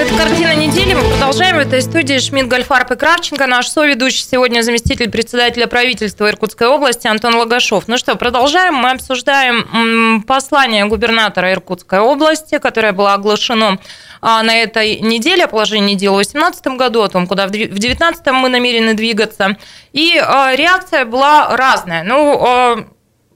[0.00, 0.94] Это картина недели.
[0.94, 1.54] Мы продолжаем.
[1.54, 3.46] В этой студии Шмидт, Гольфарб и Кравченко.
[3.46, 7.86] Наш соведущий сегодня заместитель председателя правительства Иркутской области Антон Лагашов.
[7.86, 8.74] Ну что, продолжаем.
[8.74, 13.78] Мы обсуждаем послание губернатора Иркутской области, которое было оглашено
[14.20, 18.26] а, на этой неделе, о положении дела в 2018 году, о том, куда в 2019
[18.32, 19.56] мы намерены двигаться.
[19.92, 22.02] И а, реакция была разная.
[22.02, 22.86] Ну, а,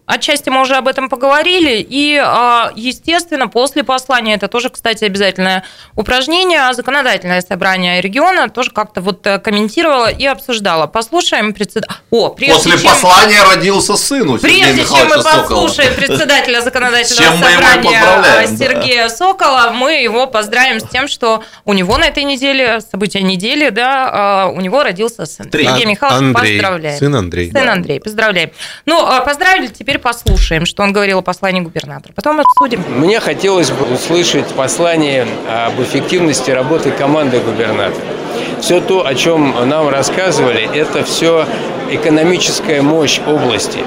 [0.06, 5.64] Отчасти мы уже об этом поговорили, и, а, естественно, после послания, это тоже, кстати, обязательное
[5.96, 10.86] упражнение, а законодательное собрание региона тоже как-то вот э, комментировало и обсуждало.
[10.86, 11.96] Послушаем председателя...
[12.10, 12.90] О, прежде После чем...
[12.90, 15.42] послания родился сын у Сергея Прежде чем мы Михайловича Сокола.
[15.42, 18.46] послушаем председателя законодательного собрания да.
[18.46, 23.70] Сергея Сокола, мы его поздравим с тем, что у него на этой неделе, события недели,
[23.70, 25.48] да, а, у него родился сын.
[25.48, 25.64] Три.
[25.64, 26.98] Сергей Михайлович, Андрей, поздравляем.
[26.98, 27.50] сын Андрей.
[27.50, 28.50] Сын Андрей, поздравляем.
[28.84, 32.12] Ну, поздравили, теперь послушаем, что он говорил о послании губернатора.
[32.14, 32.82] Потом обсудим.
[32.96, 38.04] Мне хотелось бы услышать послание об эффективности работы команды губернатора.
[38.60, 41.46] Все то, о чем нам рассказывали, это все
[41.90, 43.80] экономическая мощь области.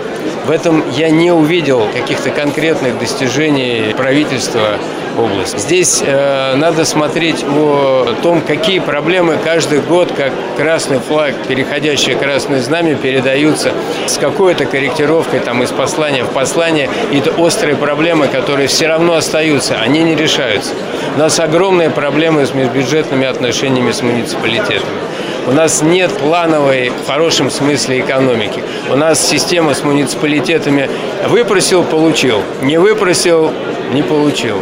[0.46, 4.78] В этом я не увидел каких-то конкретных достижений правительства
[5.20, 5.58] области.
[5.58, 12.62] Здесь э, надо смотреть о том, какие проблемы каждый год, как красный флаг, переходящее красное
[12.62, 13.72] знамя, передаются
[14.06, 16.90] с какой-то корректировкой там, из послания в послание.
[17.12, 20.74] И это острые проблемы, которые все равно остаются, они не решаются.
[21.16, 24.98] У нас огромные проблемы с межбюджетными отношениями с муниципалитетами.
[25.48, 28.62] У нас нет плановой, в хорошем смысле, экономики.
[28.92, 30.90] У нас система с муниципалитетами
[31.30, 33.54] выпросил– получил, не выпросил–
[33.94, 34.58] не получил.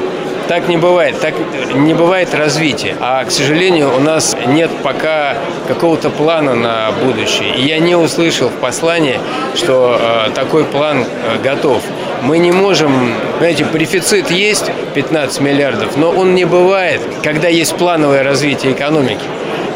[0.48, 1.20] Так не бывает.
[1.20, 1.34] Так
[1.74, 2.96] не бывает развития.
[3.00, 5.36] А, к сожалению, у нас нет пока
[5.68, 7.56] какого-то плана на будущее.
[7.56, 9.20] И я не услышал в послании,
[9.56, 11.82] что э, такой план э, готов.
[12.22, 18.24] Мы не можем, знаете, префицит есть 15 миллиардов, но он не бывает, когда есть плановое
[18.24, 19.24] развитие экономики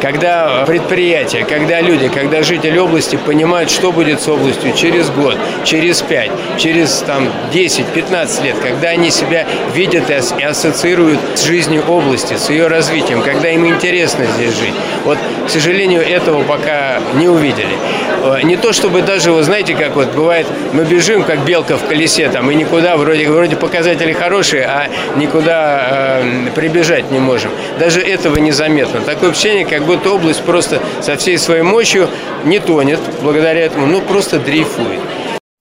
[0.01, 6.01] когда предприятия, когда люди, когда жители области понимают, что будет с областью через год, через
[6.01, 12.49] пять, через там 10-15 лет, когда они себя видят и ассоциируют с жизнью области, с
[12.49, 14.73] ее развитием, когда им интересно здесь жить.
[15.03, 17.75] Вот, к сожалению, этого пока не увидели.
[18.23, 21.85] Э, не то чтобы даже, вы знаете, как вот бывает, мы бежим, как белка в
[21.85, 27.51] колесе, там, и никуда, вроде, вроде показатели хорошие, а никуда э, прибежать не можем.
[27.79, 29.01] Даже этого незаметно.
[29.01, 32.07] Такое ощущение, как будто область просто со всей своей мощью
[32.45, 34.99] не тонет благодаря этому, ну просто дрейфует.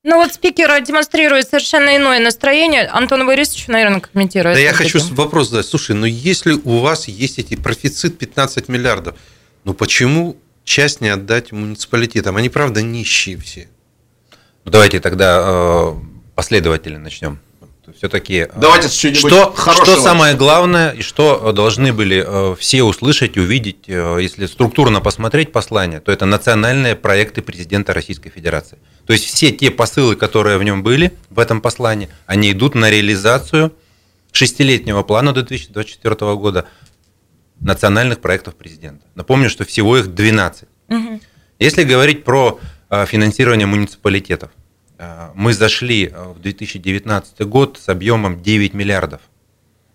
[0.05, 2.89] Ну вот спикер демонстрирует совершенно иное настроение.
[2.89, 4.57] Антон Борисович, наверное, комментирует.
[4.57, 5.65] Да я хочу вопрос задать.
[5.65, 9.17] Слушай, ну если у вас есть эти профицит 15 миллиардов,
[9.65, 12.37] ну почему часть не отдать муниципалитетам?
[12.37, 13.69] Они, правда, нищие все.
[14.67, 15.93] Ну, давайте тогда э,
[16.35, 17.41] последовательно начнем
[17.99, 18.47] все-таки...
[18.49, 19.97] Э, Давайте что, хорошего.
[19.97, 25.01] Что самое главное, и что должны были э, все услышать и увидеть, э, если структурно
[25.01, 28.79] посмотреть послание, то это национальные проекты президента Российской Федерации.
[29.05, 32.89] То есть все те посылы, которые в нем были, в этом послании, они идут на
[32.89, 33.73] реализацию
[34.31, 36.67] шестилетнего плана до 2024 года
[37.61, 39.05] национальных проектов президента.
[39.17, 40.69] Напомню, что всего их 12.
[40.89, 41.21] Угу.
[41.59, 42.61] Если говорить про
[43.07, 44.51] финансирование муниципалитетов,
[45.35, 49.21] мы зашли э, в 2019 год с объемом 9 миллиардов.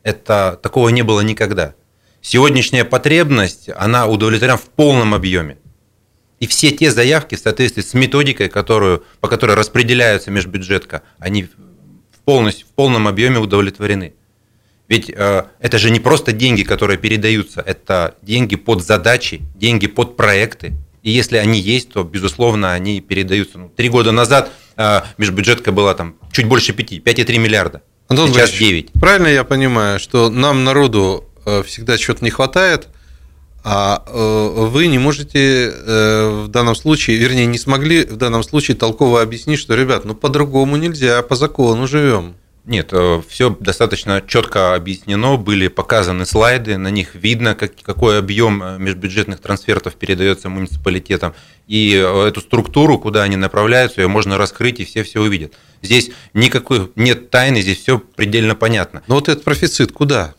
[0.02, 1.76] Это такого не было никогда.
[2.22, 5.58] Сегодняшняя потребность, она удовлетворена в полном объеме.
[6.40, 11.50] И все те заявки в соответствии с методикой, которую, по которой распределяются межбюджетка, они в,
[12.24, 14.14] полностью, в полном объеме удовлетворены.
[14.88, 20.16] Ведь э, это же не просто деньги, которые передаются, это деньги под задачи, деньги под
[20.18, 20.74] проекты.
[21.02, 23.58] И если они есть, то, безусловно, они передаются.
[23.58, 24.52] Ну, три года назад
[25.18, 27.82] межбюджетка была там чуть больше 5, 5,3 миллиарда.
[28.08, 28.94] Антон Сейчас 9.
[28.94, 32.90] Правильно я понимаю, что нам, народу, э, всегда чего-то не хватает,
[33.64, 38.76] а э, вы не можете э, в данном случае, вернее, не смогли в данном случае
[38.76, 42.36] толково объяснить, что, ребят, ну по-другому нельзя, по закону живем.
[42.66, 48.64] Нет, э, все достаточно четко объяснено, были показаны слайды, на них видно, как, какой объем
[48.64, 51.34] э, межбюджетных трансфертов передается муниципалитетам,
[51.68, 55.54] и э, эту структуру, куда они направляются, ее можно раскрыть, и все все увидят.
[55.82, 59.04] Здесь никакой нет тайны, здесь все предельно понятно.
[59.08, 60.34] Но вот этот профицит куда?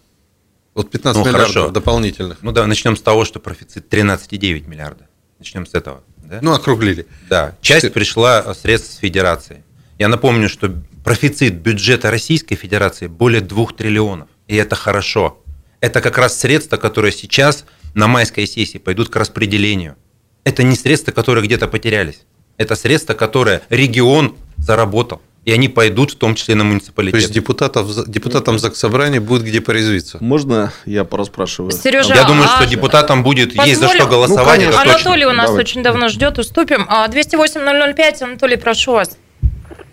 [0.72, 1.70] Вот 15 ну, миллиардов хорошо.
[1.70, 2.38] дополнительных.
[2.40, 5.08] Ну да, начнем с того, что профицит 13,9 миллиарда.
[5.38, 6.02] Начнем с этого.
[6.16, 6.38] Да?
[6.40, 7.06] Ну, округлили.
[7.28, 9.62] Да, часть пришла средств с федерации.
[9.98, 14.28] Я напомню, что профицит бюджета Российской Федерации более 2 триллионов.
[14.48, 15.38] И это хорошо.
[15.80, 19.96] Это как раз средства, которые сейчас на майской сессии пойдут к распределению.
[20.44, 22.22] Это не средства, которые где-то потерялись.
[22.56, 25.20] Это средства, которые регион заработал.
[25.44, 27.12] И они пойдут в том числе на муниципалитет.
[27.12, 30.16] То есть депутатов, депутатам ЗАГС-собрания будет где порезвиться.
[30.22, 31.70] Можно я пораспрашиваю?
[31.70, 32.56] Сережа, я думаю, а...
[32.56, 33.68] что депутатам будет Позволю...
[33.68, 34.62] есть за что голосовать.
[34.62, 35.28] Ну, Анатолий точно.
[35.28, 35.70] у нас Давайте.
[35.70, 36.88] очень давно ждет, уступим.
[36.88, 39.18] 208-005, а, Анатолий, прошу вас.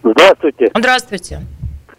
[0.04, 0.72] Здравствуйте.
[0.76, 1.40] Здравствуйте.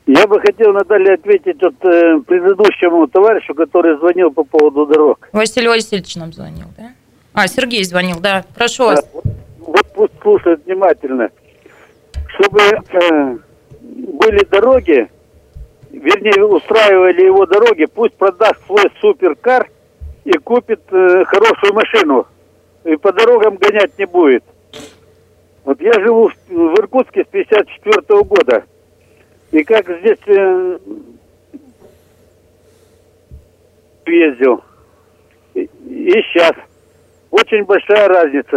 [0.07, 5.29] Я бы хотел, Наталья, ответить вот, э, предыдущему товарищу, который звонил по поводу дорог.
[5.33, 6.91] Василий Васильевич нам звонил, да?
[7.33, 8.45] А, Сергей звонил, да.
[8.55, 9.09] Прошу вас.
[9.13, 9.25] вот,
[9.61, 11.31] вот пусть слушает внимательно.
[12.35, 13.39] Чтобы э,
[13.81, 15.09] были дороги,
[15.93, 19.69] вернее, устраивали его дороги, пусть продаст свой суперкар
[20.25, 22.27] и купит э, хорошую машину.
[22.85, 24.43] И по дорогам гонять не будет.
[25.65, 28.65] Вот я живу в, в Иркутске с 54 -го года.
[29.53, 30.79] И как здесь э,
[34.07, 34.65] ездил.
[35.55, 36.53] И, и сейчас.
[37.31, 38.51] Очень большая разница.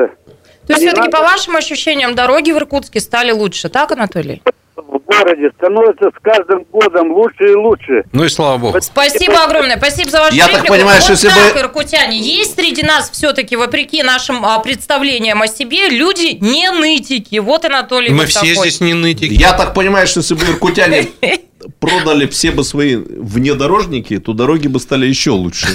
[0.67, 1.11] То есть, все-таки, надо...
[1.11, 4.41] по вашим ощущениям, дороги в Иркутске стали лучше, так, Анатолий?
[4.77, 8.03] В городе становится с каждым годом лучше и лучше.
[8.11, 8.81] Ну и слава богу.
[8.81, 10.67] Спасибо огромное, спасибо за вашу Я реплику.
[10.67, 11.59] так понимаю, вот что если так, бы...
[11.59, 17.39] иркутяне, есть среди нас все-таки, вопреки нашим а, представлениям о себе, люди не нытики.
[17.39, 18.55] Вот Анатолий Мы все такой.
[18.55, 19.33] здесь не нытики.
[19.33, 21.07] Я так понимаю, что если бы иркутяне
[21.79, 25.67] продали все бы свои внедорожники, то дороги бы стали еще лучше.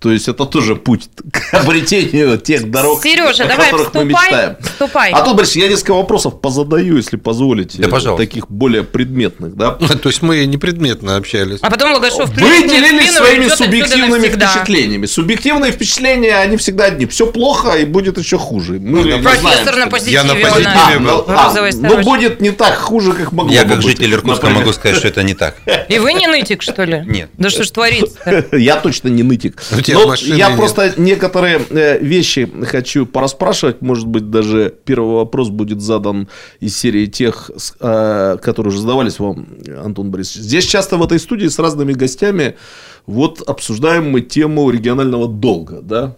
[0.00, 4.30] То есть это тоже путь к обретению тех дорог, Сережа, о давай которых мы вступай,
[4.30, 4.56] мечтаем.
[4.62, 5.10] вступай.
[5.12, 7.76] А то, Борис, я несколько вопросов позадаю, если позволите.
[7.82, 8.24] Да, пожалуйста.
[8.24, 9.72] Таких более предметных, да?
[10.02, 11.58] То есть мы непредметно общались.
[11.60, 15.04] А потом Логашов Вы делились своими субъективными впечатлениями.
[15.04, 17.04] Субъективные впечатления, они всегда одни.
[17.04, 18.80] Все плохо и будет еще хуже.
[18.80, 20.14] Мы не Профессор знаем, на позитиве.
[20.14, 20.66] Я на позитиве.
[20.66, 22.02] А, ну, В а, ну, сорочке.
[22.02, 24.62] будет не так хуже, как могло Я бы как быть, житель Иркутска например.
[24.62, 25.56] могу сказать, что это не так.
[25.90, 27.02] И вы не нытик, что ли?
[27.06, 27.28] Нет.
[27.36, 29.62] Да что ж творится Я точно не нытик.
[29.90, 30.58] Тебя Но машины я нет.
[30.58, 33.82] просто некоторые э, вещи хочу пораспрашивать.
[33.82, 36.28] Может быть, даже первый вопрос будет задан
[36.60, 37.50] из серии тех,
[37.80, 39.46] э, которые уже задавались вам,
[39.84, 40.42] Антон Борисович.
[40.44, 42.56] Здесь часто в этой студии с разными гостями
[43.06, 46.16] вот обсуждаем мы тему регионального долга, да?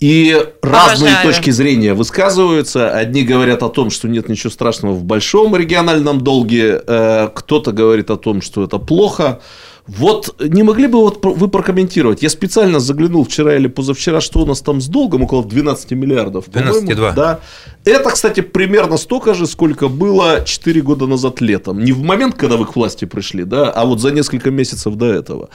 [0.00, 1.32] И разные Обожаю.
[1.34, 2.90] точки зрения высказываются.
[2.90, 6.82] Одни говорят о том, что нет ничего страшного в большом региональном долге.
[6.86, 9.40] э, Кто-то говорит о том, что это плохо.
[9.86, 12.22] Вот не могли бы вот вы прокомментировать?
[12.22, 16.46] Я специально заглянул вчера или позавчера, что у нас там с долгом, около 12 миллиардов.
[16.46, 16.90] по-моему.
[16.90, 17.14] 12,2.
[17.14, 17.40] Да.
[17.84, 21.84] Это, кстати, примерно столько же, сколько было 4 года назад летом.
[21.84, 25.06] Не в момент, когда вы к власти пришли, да, а вот за несколько месяцев до
[25.06, 25.48] этого.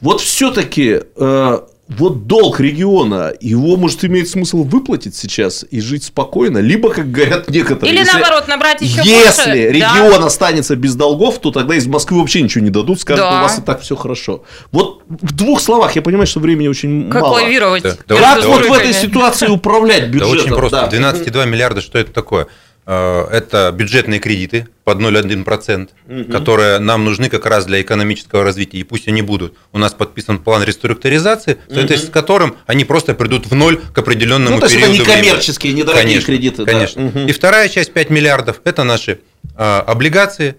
[0.00, 1.02] Вот все-таки
[1.86, 7.50] вот долг региона, его, может, имеет смысл выплатить сейчас и жить спокойно, либо, как говорят
[7.50, 7.92] некоторые...
[7.92, 9.68] Или если- наоборот, набрать еще если больше.
[9.70, 13.38] регион останется без долгов, то тогда из Москвы вообще ничего не дадут, скажут, Да.
[13.38, 14.44] у вас и так все хорошо.
[14.72, 17.34] Вот в двух словах, я понимаю, что времени очень Как мало.
[17.34, 17.82] лавировать?
[17.82, 20.32] Да, да, Как да, вот в этой ситуации управлять Да бюджетом?
[20.38, 20.88] очень просто.
[20.90, 20.96] Да.
[20.96, 22.46] 12,2 миллиарда, что это такое?
[22.86, 25.88] Э, Это бюджетные кредиты под 0,1%,
[26.30, 29.54] которые нам нужны как раз для экономического развития, и пусть они будут.
[29.72, 33.98] У нас подписан план реструктуризации, в соответствии с которым они просто придут в ноль к
[33.98, 35.72] определенному Ну, то есть это периоду не времени.
[35.72, 36.72] недорогие Конечно, кредиты, да.
[36.72, 37.02] Конечно.
[37.02, 37.26] Мгм.
[37.26, 39.20] И вторая часть 5 миллиардов– это наши
[39.56, 40.56] э, облигации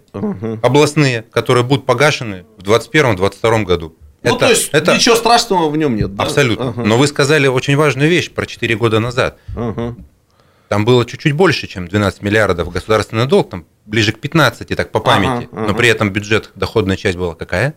[0.63, 3.95] областные, которые будут погашены в 2021-2022 году.
[4.23, 6.15] Ну, это, то есть это ничего страшного в нем нет.
[6.15, 6.23] да?
[6.23, 6.69] абсолютно.
[6.69, 6.83] Ага.
[6.83, 9.37] Но вы сказали очень важную вещь про 4 года назад.
[9.55, 9.95] Ага.
[10.69, 14.99] Там было чуть-чуть больше, чем 12 миллиардов государственный долг, там ближе к 15, так по
[14.99, 15.47] памяти.
[15.47, 15.67] Ага, ага.
[15.67, 17.75] Но при этом бюджет, доходная часть была какая?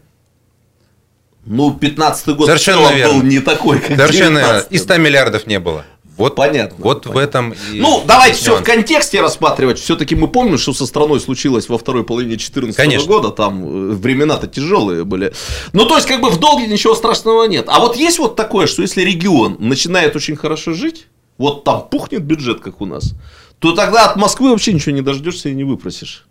[1.45, 3.15] Ну, 15-й год Совершенно в верно.
[3.15, 4.67] был не такой, как Совершенно 19-й.
[4.75, 5.85] и 100 миллиардов не было.
[6.17, 7.21] Вот, Понятно, Вот в понятно.
[7.21, 9.79] этом и Ну, давайте все в контексте рассматривать.
[9.79, 13.07] Все-таки мы помним, что со страной случилось во второй половине 2014 Конечно.
[13.07, 13.31] года.
[13.31, 15.33] Там э, времена-то тяжелые были.
[15.73, 17.67] Ну, то есть, как бы в долге ничего страшного нет.
[17.69, 21.07] А вот есть вот такое, что если регион начинает очень хорошо жить,
[21.39, 23.15] вот там пухнет бюджет, как у нас,
[23.59, 26.25] то тогда от Москвы вообще ничего не дождешься и не выпросишь.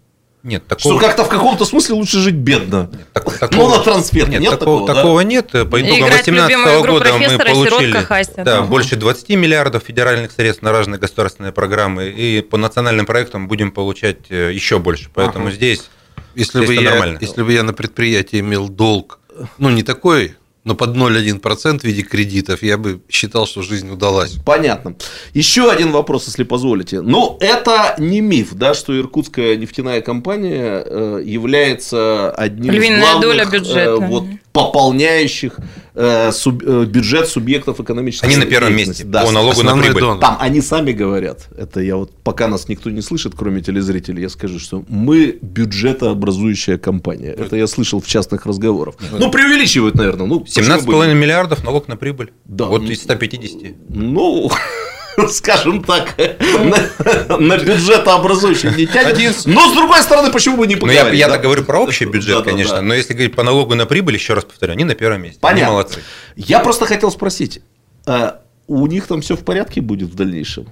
[0.44, 2.90] Нет, Что такого, как-то в каком-то смысле лучше жить бедно.
[3.12, 4.94] так- Ну, такого- на трансфер нет, нет такого, такого, да?
[4.96, 5.48] такого нет.
[5.52, 8.68] По итогам играть в 2018 любимую игру года мы получили да, Ага.
[8.68, 12.10] больше 20 миллиардов федеральных средств на разные государственные программы.
[12.10, 15.10] И по национальным проектам будем получать э, еще больше.
[15.14, 15.90] Поэтому здесь
[16.36, 17.18] Если Здесь бы, это я, нормально.
[17.20, 19.20] если бы я на предприятии имел долг,
[19.58, 20.36] ну, не такой,
[20.68, 24.36] но под 0,1% в виде кредитов, я бы считал, что жизнь удалась.
[24.46, 24.96] Понятно.
[25.34, 27.00] Еще один вопрос, если позволите.
[27.00, 33.22] Ну, это не миф, да, что иркутская нефтяная компания э, является одним Львиная из главных
[33.22, 33.92] доля бюджета.
[33.92, 34.26] э, вот,
[34.66, 35.60] пополняющих
[35.96, 40.02] э, суб- э, бюджет субъектов экономической они на первом месте Да, по налогу на прибыль.
[40.02, 40.20] донор.
[40.20, 44.30] Там они сами говорят, это я вот, пока нас никто не слышит, кроме телезрителей, я
[44.30, 47.32] скажу, что мы бюджетообразующая компания.
[47.32, 48.96] Это я слышал в частных разговорах.
[49.12, 50.28] Ну, преувеличивают, наверное.
[50.28, 51.16] Ну, почему бы 17,5 нет?
[51.18, 52.32] миллиардов налог на прибыль.
[52.46, 52.66] Да.
[52.66, 53.76] Вот из 150.
[53.90, 54.50] Ну,
[55.30, 59.14] скажем так, на, на бюджетообразующий не тянет.
[59.14, 61.20] Один- Но, с другой стороны, почему бы не Ну, я, поговорить?
[61.20, 61.34] я да?
[61.34, 62.82] так говорю про общий бюджет, Да, да, конечно, да.
[62.82, 65.40] но если говорить по налогу на прибыль, еще раз повторю, они на первом месте.
[65.42, 65.72] Они Понятно.
[65.74, 66.00] молодцы.
[66.36, 67.62] Я просто хотел спросить,
[68.06, 70.68] а у них там все в порядке будет в дальнейшем?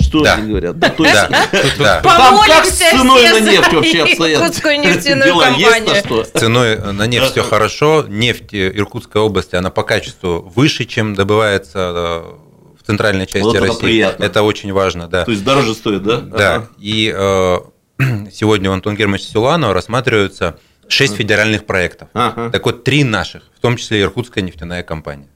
[0.00, 0.34] Что Да.
[0.34, 0.78] они говорят?
[0.78, 2.00] Да, то есть, Да, да.
[2.02, 4.40] Там как с ценой на нефть вообще обстоят?
[4.42, 6.22] иркутскую нефтяную Дела есть на что?
[6.24, 8.06] Ценой на нефть все хорошо.
[8.08, 12.22] Нефть э, Иркутской области, она по качеству выше, чем добывается э,
[12.82, 13.80] в центральной части Вот России.
[13.80, 14.24] приятно.
[14.24, 15.24] Это очень важно, да.
[15.24, 16.18] То есть дороже стоит, да?
[16.18, 16.54] Да.
[16.54, 16.68] Ага.
[16.78, 17.58] И э,
[18.32, 22.08] сегодня у Антона Германовича Силуанова рассматриваются шесть федеральных проектов.
[22.12, 22.50] Ага.
[22.50, 25.28] Так вот, три наших, в том числе Иркутская нефтяная компания.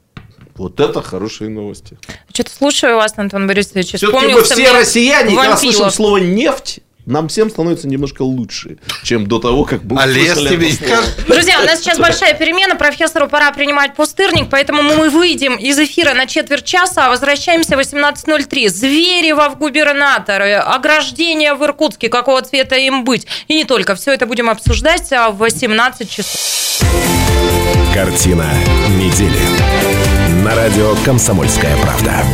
[0.57, 1.99] Вот это хорошие новости.
[2.33, 3.95] Что-то слушаю вас, Антон Борисович.
[3.95, 5.61] Все-таки мы все россияне, когда Вампилов.
[5.61, 10.37] слышим слово нефть, нам всем становится немножко лучше, чем до того, как мы А лес
[10.37, 10.73] тебе?
[11.29, 16.15] Друзья, у нас сейчас большая перемена, профессору пора принимать пустырник, поэтому мы выйдем из эфира
[16.15, 18.69] на четверть часа, а возвращаемся в 18.03.
[18.69, 23.27] Зверева в губернаторы, ограждение в Иркутске, какого цвета им быть.
[23.47, 26.41] И не только, все это будем обсуждать а, в 18 часов.
[27.95, 28.47] Картина
[28.91, 29.39] недели.
[30.45, 32.25] На радио «Комсомольская правда».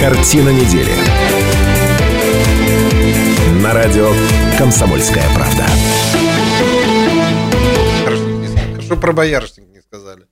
[0.00, 0.90] Картина недели.
[3.62, 4.10] На радио
[4.56, 5.66] «Комсомольская правда».
[8.72, 10.29] Хорошо про боярышник не сказали.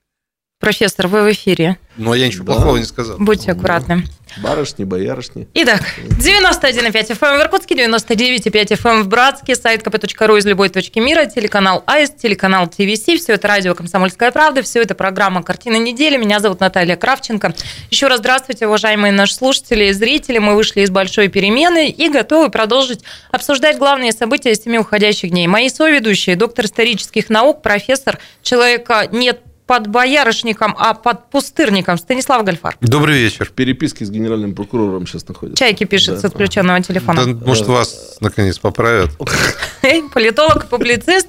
[0.68, 1.78] Профессор, вы в эфире.
[1.96, 2.52] Но я ничего Да.
[2.52, 3.16] плохого не сказал.
[3.18, 4.04] Будьте аккуратны.
[4.42, 5.48] Барышни, боярышни.
[5.54, 5.80] Итак,
[6.20, 11.82] 91,5 FM в Иркутске, 99,5 FM в Братске, сайт kp.ru из любой точки мира, телеканал
[11.86, 16.18] АИС, телеканал ТВС, все это радио «Комсомольская правда», все это программа «Картина недели».
[16.18, 17.54] Меня зовут Наталья Кравченко.
[17.90, 20.36] Еще раз здравствуйте, уважаемые наши слушатели и зрители.
[20.36, 23.00] Мы вышли из большой перемены и готовы продолжить
[23.30, 25.46] обсуждать главные события семи уходящих дней.
[25.46, 32.76] Мои соведущие, доктор исторических наук, профессор, человека нет под боярышником, а под пустырником Станислав Гальфар.
[32.80, 33.44] Добрый вечер.
[33.44, 35.62] В переписке с генеральным прокурором сейчас находится.
[35.62, 36.20] Чайки пишет Да.
[36.22, 37.26] с отключенного Да, телефона.
[37.44, 39.10] может, вас наконец поправят.
[40.14, 41.28] Политолог, публицист,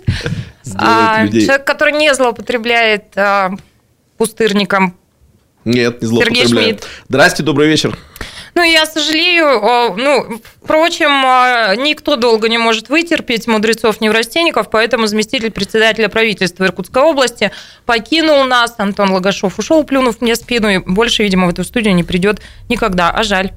[0.77, 3.51] а, человек, который не злоупотребляет а,
[4.17, 4.95] пустырником.
[5.65, 6.47] Нет, не злоупотребляю.
[6.47, 6.87] Шмидт.
[7.09, 7.97] Здрасте, добрый вечер.
[8.55, 15.51] Ну, я сожалею, о, ну, впрочем, а, никто долго не может вытерпеть мудрецов-неврастенников, поэтому заместитель
[15.51, 17.51] председателя правительства Иркутской области
[17.85, 22.03] покинул нас, Антон Лагашов ушел, плюнув мне спину, и больше, видимо, в эту студию не
[22.03, 23.51] придет никогда, а жаль.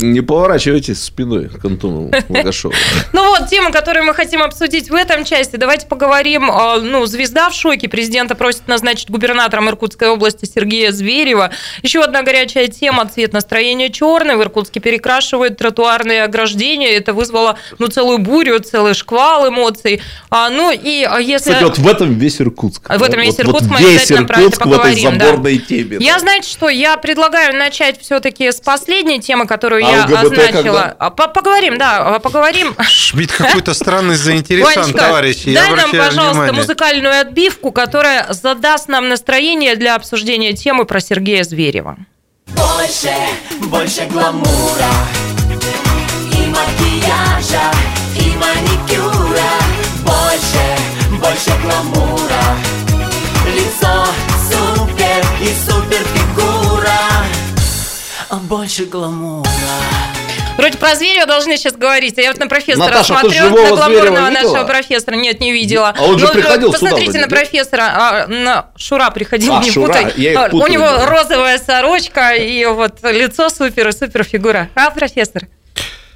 [0.00, 2.72] Не поворачивайтесь спиной к Антону Логашову.
[3.12, 5.56] Ну вот, тема, которую мы хотим обсудить в этом части.
[5.56, 6.48] Давайте поговорим.
[6.50, 7.88] э, Ну, звезда в шоке.
[7.88, 11.50] Президента просит назначить губернатором Иркутской области Сергея Зверева.
[11.82, 13.06] Еще одна горячая тема.
[13.12, 14.36] Цвет настроения черный.
[14.36, 16.90] В Иркутске перекрашивают тротуарные ограждения.
[16.92, 20.00] Это вызвало, ну, целую бурю, целый шквал эмоций.
[20.30, 21.50] А, ну, и а, если...
[21.50, 22.88] Кстати, вот в этом весь Иркутск.
[22.88, 25.18] В этом весь Вот- Иркутск, вот мы весь обязательно про это Иркутск в этой поговорим,
[25.18, 25.26] да.
[25.26, 25.96] заборной теме.
[25.98, 30.52] Я, знаете что, я предлагаю начать все-таки с последней темы, которую А я ЛГБТ означила.
[30.52, 30.96] когда?
[30.98, 32.74] А, по- Поговорим, да, а, поговорим.
[32.88, 34.16] Шмидт какой-то странный
[34.92, 35.48] товарищи.
[35.50, 36.52] Я дай нам, пожалуйста, внимание.
[36.52, 41.96] музыкальную отбивку, которая задаст нам настроение для обсуждения темы про Сергея Зверева.
[42.48, 43.12] Больше,
[43.66, 44.90] больше гламура
[46.32, 47.70] И макияжа,
[48.16, 49.50] и маникюра
[50.02, 52.27] Больше, больше гламура
[58.48, 59.48] больше гламура
[60.56, 62.18] Вроде про Зверева должны сейчас говорить.
[62.18, 65.14] а Я вот на профессора Наташа, ты смотрю, живого на гламурного нашего профессора.
[65.14, 65.94] Нет, не видела.
[65.96, 67.82] А он же Но, приходил сюда Посмотрите вроде, на профессора.
[67.94, 70.12] а, на Шура приходил, А, не Шура, путай.
[70.16, 71.06] я их А, У путаю, него да.
[71.06, 74.68] розовая сорочка и вот лицо супер и супер фигура.
[74.74, 75.42] А, профессор?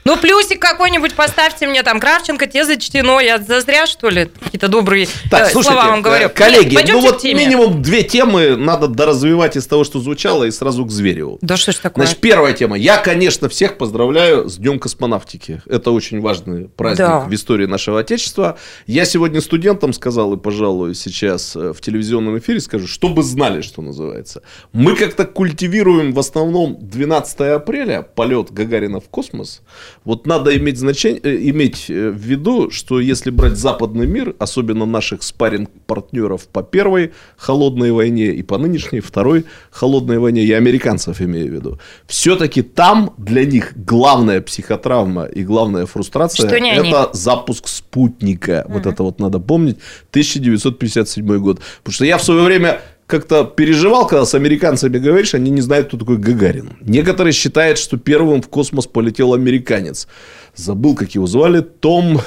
[0.04, 3.20] Ну, плюсик какой-нибудь поставьте мне там, Кравченко, те зачтено.
[3.20, 6.26] Я зазря, что ли, какие-то добрые Так, э, слушайте, слова вам говорю.
[6.26, 10.44] э, коллеги, Нет, пойдемте ну вот минимум две темы надо доразвивать из того, что звучало,
[10.44, 11.38] и сразу к Звереву.
[11.40, 12.04] Да что ж такое?
[12.04, 12.76] Значит, первая тема.
[12.76, 15.62] Я, конечно, всех поздравляю с Днем космонавтики.
[15.66, 17.20] Это очень важный праздник Да.
[17.20, 18.58] в истории нашего Отечества.
[18.86, 23.82] Я сегодня студентам сказал, и, пожалуй, сейчас э, в телевизионном эфире скажу, чтобы знали, что
[23.82, 24.42] называется.
[24.72, 29.62] Мы как-то культивируем в основном 12 апреля полет Гагарина в космос.
[30.04, 34.84] Вот надо иметь, значение, э, иметь э, в виду, что если брать западный мир, особенно
[34.84, 41.50] наших спарринг-партнеров по первой холодной войне и по нынешней второй холодной войне, я американцев имею
[41.50, 46.88] в виду, все-таки там для них главная психотравма и главная фрустрация не они.
[46.88, 48.64] это запуск спутника.
[48.68, 49.76] Вот это вот надо помнить.
[50.10, 51.60] 1957 год.
[51.78, 55.88] Потому что я в свое время как-то переживал, когда с американцами говоришь, они не знают,
[55.88, 56.76] кто такой Гагарин.
[56.80, 60.08] Некоторые считают, что первым в космос полетел американец.
[60.54, 61.60] Забыл, как его звали.
[61.60, 62.20] Том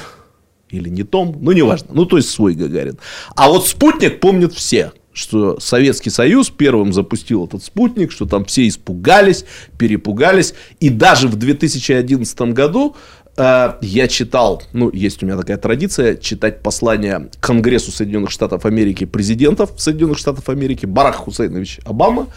[0.69, 1.89] или не Том, ну неважно.
[1.93, 2.97] Ну, то есть свой Гагарин.
[3.35, 8.67] А вот спутник помнят все что Советский Союз первым запустил этот спутник, что там все
[8.67, 9.45] испугались,
[9.77, 10.53] перепугались.
[10.81, 12.97] И даже в 2011 году
[13.37, 19.71] я читал, ну, есть у меня такая традиция, читать послания Конгрессу Соединенных Штатов Америки, президентов
[19.77, 22.27] Соединенных Штатов Америки, Барак Хусейнович Обама.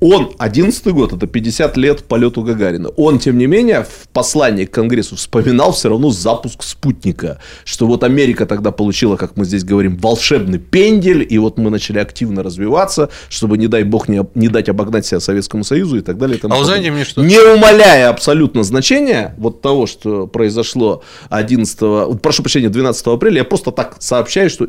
[0.00, 2.88] Он, 11 год, это 50 лет полету Гагарина.
[2.96, 7.38] Он, тем не менее, в послании к Конгрессу вспоминал все равно запуск спутника.
[7.64, 11.98] Что вот Америка тогда получила, как мы здесь говорим, волшебный пендель, и вот мы начали
[11.98, 16.16] активно развиваться, чтобы, не дай бог, не, не дать обогнать себя Советскому Союзу и так
[16.16, 16.38] далее.
[16.38, 17.22] и А вы знаете мне что?
[17.22, 23.70] Не умаляя абсолютно значения вот того, что произошло 11, прошу прощения, 12 апреля, я просто
[23.70, 24.68] так сообщаю, что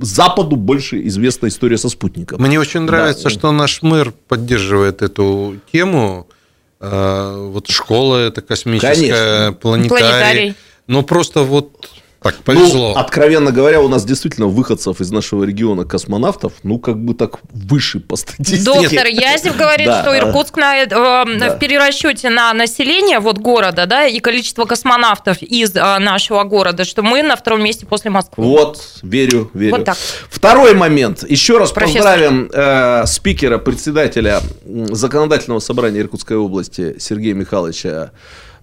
[0.00, 2.40] Западу больше известна история со спутником.
[2.40, 3.30] Мне очень нравится, Да.
[3.30, 6.26] что наш мэр поддерживает эту тему.
[6.80, 9.52] Э, Вот школа это космическая, Конечно.
[9.60, 9.88] планетарий.
[9.88, 10.54] Планетарий.
[10.86, 11.90] Но просто вот
[12.20, 12.94] так повезло.
[12.94, 17.38] Ну, откровенно говоря, у нас действительно выходцев из нашего региона космонавтов, ну, как бы так
[17.52, 18.64] выше по статистике.
[18.64, 20.02] Доктор Язев говорит, Да.
[20.02, 21.24] что Иркутск на, э, Да.
[21.24, 27.02] в перерасчете на население вот города, да, и количество космонавтов из э, нашего города, что
[27.02, 28.44] мы на втором месте после Москвы.
[28.44, 29.76] Вот, верю, верю.
[29.76, 29.96] Вот так.
[30.28, 31.22] Второй момент.
[31.28, 32.02] Еще раз Профессор.
[32.02, 38.10] поздравим э, спикера, председателя законодательного собрания Иркутской области Сергея Михайловича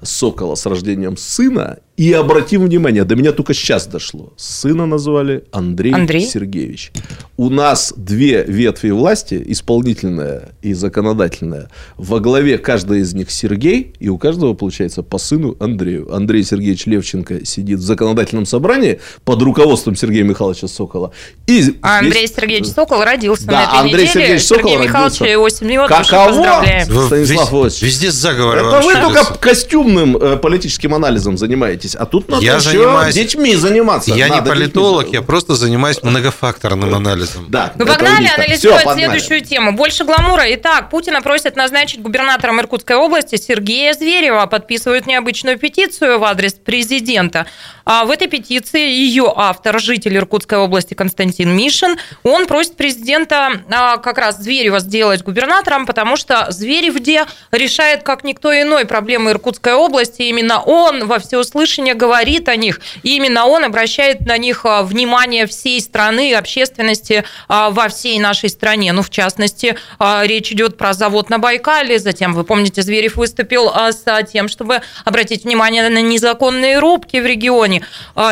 [0.01, 1.77] Сокола с рождением сына.
[1.97, 4.33] И обратим внимание, до меня только сейчас дошло.
[4.35, 6.25] Сына назвали Андрей, Андрей?
[6.25, 6.91] Сергеевич.
[7.37, 11.69] У нас две ветви власти, исполнительная и законодательная.
[11.97, 16.13] Во главе каждой из них Сергей, и у каждого получается по сыну Андрею.
[16.13, 21.11] Андрей Сергеевич Левченко сидит в законодательном собрании под руководством Сергея Михайловича Сокола.
[21.47, 24.07] И А здесь- Андрей Сергеевич Сокол родился Да, на этой Андрей неделе.
[24.09, 25.31] Сергеевич Сокол Сергей Михайлович родился.
[25.31, 26.63] его семью Каково?
[27.05, 27.81] Станислав вез- Владимирович.
[27.81, 32.69] Везде заговор Это вы только костюмным э, политическим анализом занимаетесь, а тут надо Я еще
[32.71, 34.11] занимаюсь- детьми заниматься.
[34.11, 35.17] Я не Надо политолог, детьми.
[35.17, 37.45] я просто занимаюсь многофакторным анализом.
[37.49, 39.05] Да, Ну, погнали анализировать погнали.
[39.05, 39.73] следующую тему.
[39.73, 40.43] Больше гламура.
[40.55, 44.45] Итак, Путина просят назначить губернатором Иркутской области Сергея Зверева.
[44.45, 47.45] Подписывают необычную петицию в адрес президента.
[47.83, 53.97] А в этой петиции ее автор, житель Иркутской области Константин Мишин, он просит президента а,
[53.97, 59.73] как раз Зверева сделать губернатором, потому что Зверев где решает, как никто иной, проблемы Иркутской
[59.73, 60.21] области.
[60.23, 62.79] Именно он во всеуслышание говорит о них.
[63.03, 68.49] И именно он обращает на них а, внимание всей страны, общественности а, во всей нашей
[68.49, 68.93] стране.
[68.93, 71.99] Ну, в частности, а, речь идет про завод на Байкале.
[71.99, 77.85] Затем, вы помните, Зверев выступил с тем, чтобы обратить внимание на незаконные рубки в регионе.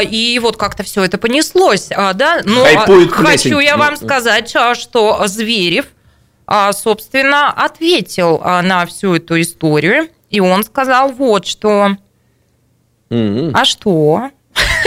[0.09, 1.89] И вот как-то все это понеслось.
[1.89, 2.41] Да?
[2.43, 5.85] Но а, Хайпует хочу я вам Ну, сказать, что Зверев,
[6.71, 10.09] собственно, ответил на всю эту историю.
[10.29, 11.97] И он сказал вот что.
[13.53, 14.29] А что?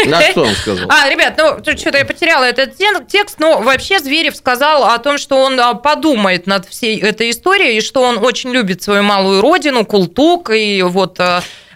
[0.06, 0.88] На что он сказал?
[0.90, 5.18] А, ребят, ну, что-то я потеряла этот те- текст, но вообще Зверев сказал о том,
[5.18, 9.40] что он а, подумает над всей этой историей, и что он очень любит свою малую
[9.40, 11.18] родину, Култук, и вот...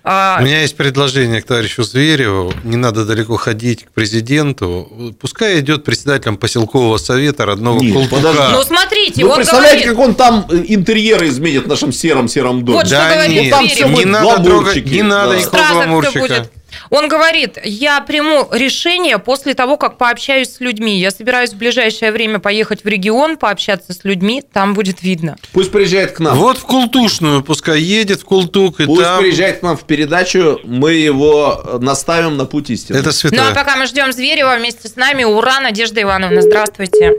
[0.02, 2.52] а, У меня есть предложение к товарищу Звереву.
[2.64, 5.14] Не надо далеко ходить к президенту.
[5.20, 8.16] Пускай идет председателем поселкового совета родного Нет, Култука.
[8.16, 8.52] подожди.
[8.52, 9.96] Ну, смотрите, Вы он представляете, говорит...
[9.96, 12.78] как он там э, интерьеры изменит в нашем сером-сером доме?
[12.78, 15.38] Вот что Да говорит нет, там всё не надо трогать, не надо да.
[15.38, 16.50] никакого будет.
[16.90, 20.98] Он говорит, я приму решение после того, как пообщаюсь с людьми.
[20.98, 25.36] Я собираюсь в ближайшее время поехать в регион, пообщаться с людьми, там будет видно.
[25.52, 26.36] Пусть приезжает к нам.
[26.36, 29.20] Вот в Култушную, пускай едет в Култук, и Пусть там...
[29.20, 32.96] приезжает к нам в передачу, мы его э, наставим на путь истины.
[32.96, 33.50] Это Ну, святое.
[33.50, 37.14] а пока мы ждем Зверева вместе с нами, ура, Надежда Ивановна, здравствуйте.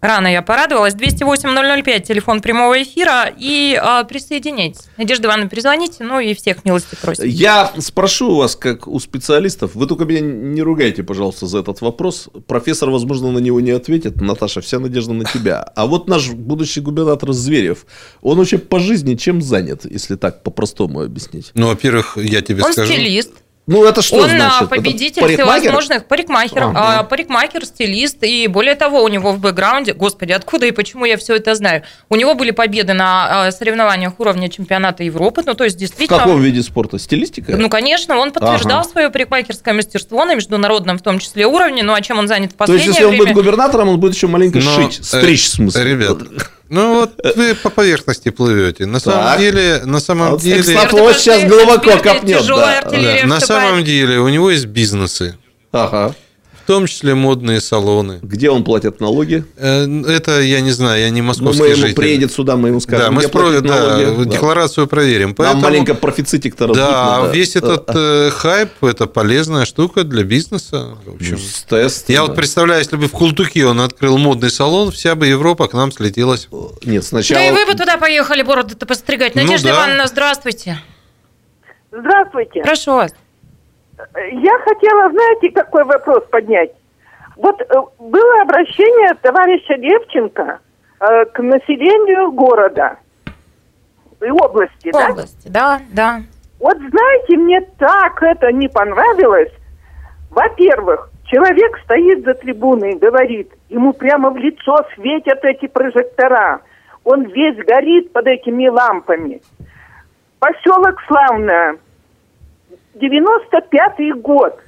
[0.00, 0.94] Рано я порадовалась.
[0.94, 3.32] 208-005, телефон прямого эфира.
[3.36, 4.82] И а, присоединяйтесь.
[4.96, 6.04] Надежда Ивановна, перезвоните.
[6.04, 7.24] Ну и всех милости просим.
[7.26, 11.80] Я спрошу у вас, как у специалистов, вы только меня не ругайте, пожалуйста, за этот
[11.80, 12.28] вопрос.
[12.46, 14.20] Профессор, возможно, на него не ответит.
[14.20, 15.62] Наташа, вся надежда на тебя.
[15.74, 17.84] А вот наш будущий губернатор Зверев,
[18.22, 21.50] он вообще по жизни чем занят, если так по-простому объяснить?
[21.54, 22.92] Ну, во-первых, я тебе Он скажу.
[22.92, 23.32] стилист.
[23.68, 24.56] Ну, это что он а, значит?
[24.62, 25.58] Это победитель парикмахер?
[25.60, 26.98] всевозможных парикмахер, Ага.
[27.00, 31.18] а, парикмахер, стилист, и более того, у него в бэкграунде, господи, откуда и почему я
[31.18, 31.82] все это знаю?
[32.08, 36.20] У него были победы на а, соревнованиях уровня чемпионата Европы, ну то есть В действительно.
[36.20, 36.98] каком виде спорта?
[36.98, 37.56] Стилистика?
[37.58, 38.88] Ну, конечно, он подтверждал Ага.
[38.88, 41.82] свое парикмахерское мастерство на международном, в том числе, уровне.
[41.82, 43.24] Ну, а чем он занят в То есть, последнее если он время?
[43.26, 45.84] будет губернатором, он будет еще маленько Но, шить, э, стричь в смысле.
[45.84, 46.18] Ребят,
[46.68, 48.86] ну вот вы по поверхности плывете.
[48.86, 49.38] На самом Так.
[49.38, 52.82] деле, на самом Вот деле, сейчас глубоко копнет, да.
[52.90, 55.36] да, на самом деле у него есть бизнесы,
[55.72, 56.14] Ага.
[56.68, 58.18] В том числе модные салоны.
[58.20, 59.42] Где он платит налоги?
[59.56, 61.94] Э, Это я не знаю, я не Ну, московский мы ему житель.
[61.94, 63.68] приедет сюда, мы ему скажем, да, мы спро- да,
[64.02, 64.24] налоги.
[64.26, 64.30] Да.
[64.30, 65.28] декларацию проверим.
[65.28, 67.32] Нам Поэтому, маленько профицитик-то да, надо.
[67.32, 70.98] весь этот э, хайп это полезная штука для бизнеса.
[71.06, 71.38] В общем.
[71.70, 72.10] Тест.
[72.10, 75.72] Я вот представляю, если бы в Култуке он открыл модный салон, вся бы Европа к
[75.72, 76.48] нам слетелась.
[76.84, 77.40] Нет, сначала...
[77.40, 79.34] Да и вы бы туда поехали бороду-то постригать.
[79.34, 79.74] Ну Надежда да.
[79.74, 80.78] Ивановна, здравствуйте.
[81.90, 82.60] Здравствуйте.
[82.62, 83.12] Прошу вас.
[84.32, 86.70] Я хотела, знаете, какой вопрос поднять?
[87.36, 87.66] Вот э,
[87.98, 90.60] было обращение товарища Левченко
[91.00, 92.98] э, к населению города
[94.20, 95.10] и области, да?
[95.10, 96.20] Области, да, да.
[96.60, 99.52] Вот знаете, мне так это не понравилось.
[100.30, 106.60] Во-первых, человек стоит за трибуной и говорит, ему прямо в лицо светят эти прожектора.
[107.04, 109.40] Он весь горит под этими лампами.
[110.40, 111.78] Поселок Славное,
[112.98, 114.58] 95-й год.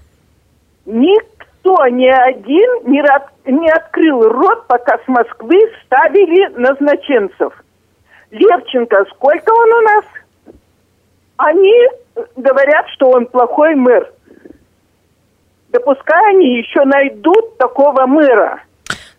[0.87, 7.53] Никто ни один не, рот- не открыл рот, пока с Москвы ставили назначенцев.
[8.31, 10.05] Левченко, сколько он у нас?
[11.37, 11.74] Они
[12.16, 14.12] э, говорят, что он плохой мэр.
[15.70, 18.62] Да пускай они еще найдут такого мэра.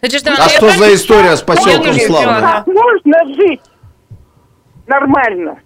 [0.02, 2.64] Надежда А что за история с поселком да.
[2.66, 3.62] Как можно жить
[4.88, 5.60] нормально?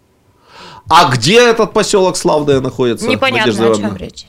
[0.90, 3.08] А где этот поселок Славное находится?
[3.08, 4.26] Непонятно, Надежда о чем речь.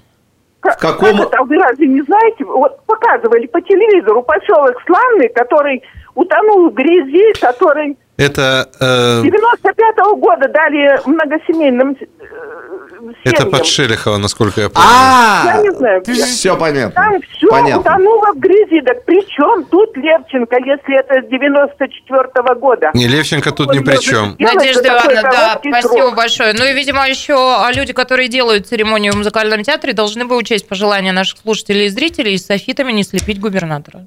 [0.61, 2.45] В каком- как это, вы разве не знаете?
[2.45, 5.83] Вот показывали по телевизору поселок Славный, который
[6.15, 12.07] утонул в грязи, который Это, э, 95-го года дали многосемейным э,
[13.25, 13.51] это семьям.
[13.51, 14.89] под Шелехова, насколько я помню.
[14.89, 16.03] Я не знаю.
[16.05, 16.93] Все понятно.
[16.93, 17.81] Там все Понятно.
[17.81, 18.81] утонуло в грязи.
[18.85, 22.91] Так при чем тут Левченко, если это с 94-го года?
[22.95, 24.35] Не, Левченко тут ни при чем.
[24.39, 26.17] Надежда Ивановна, да, спасибо срок.
[26.17, 26.55] большое.
[26.55, 27.37] Ну и, видимо, еще
[27.75, 32.35] люди, которые делают церемонию в музыкальном театре, должны бы учесть пожелания наших слушателей и зрителей
[32.35, 34.07] и с софитами не слепить губернатора.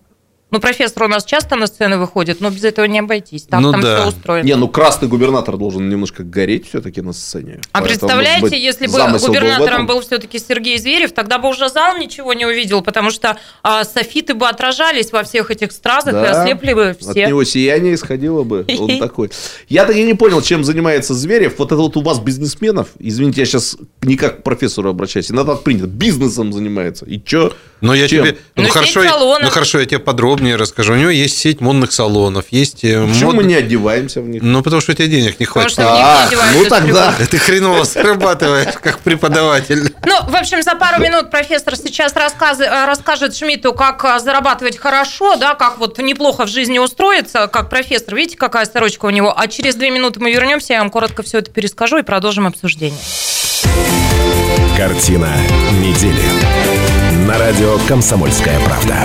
[0.52, 3.44] Ну, профессор у нас часто на сцены выходит, но без этого не обойтись.
[3.44, 4.00] Там, Ну там да.
[4.00, 4.46] все устроено.
[4.46, 7.60] Не, ну красный губернатор должен немножко гореть все-таки на сцене.
[7.72, 9.86] А Поэтому, представляете, быть, если бы был губернатором этом?
[9.86, 14.34] был все-таки Сергей Зверев, тогда бы уже зал ничего не увидел, потому что а, софиты
[14.34, 16.42] бы отражались во всех этих стразах и Да.
[16.44, 17.28] ослепли бы От все.
[17.28, 18.66] него сияние исходило бы.
[18.80, 19.30] Он такой.
[19.68, 21.60] Я так и не понял, чем занимается Зверев.
[21.60, 25.54] Вот это вот у вас бизнесменов, извините, я сейчас не как к профессору обращаюсь, иногда
[25.54, 27.06] так принято, бизнесом занимается.
[27.06, 27.54] И что?
[27.82, 28.36] Ну, я тебе...
[28.56, 29.02] Ну, Ну, хорошо,
[29.42, 30.00] ну, хорошо, я тебе
[30.40, 30.94] подробнее расскажу.
[30.94, 32.84] У него есть сеть модных салонов, есть...
[32.84, 34.42] э, Почему мод- мы не одеваемся в них?
[34.42, 35.72] Ну, потому что у тебя денег не Потому хватит.
[35.74, 37.14] что А, ну тогда.
[37.30, 39.94] Ты хреново зарабатываешь, как преподаватель.
[40.06, 45.36] Ну, в общем, за пару минут профессор сейчас э, расскажет Шмидту, как э, зарабатывать хорошо,
[45.36, 48.16] да, как вот неплохо в жизни устроиться, как профессор.
[48.16, 49.34] Видите, какая сорочка у него?
[49.38, 53.00] А через две минуты мы вернемся, я вам коротко все это перескажу и продолжим обсуждение.
[54.78, 55.30] Картина
[55.82, 56.24] недели.
[57.28, 58.96] На радио «Комсомольская правда».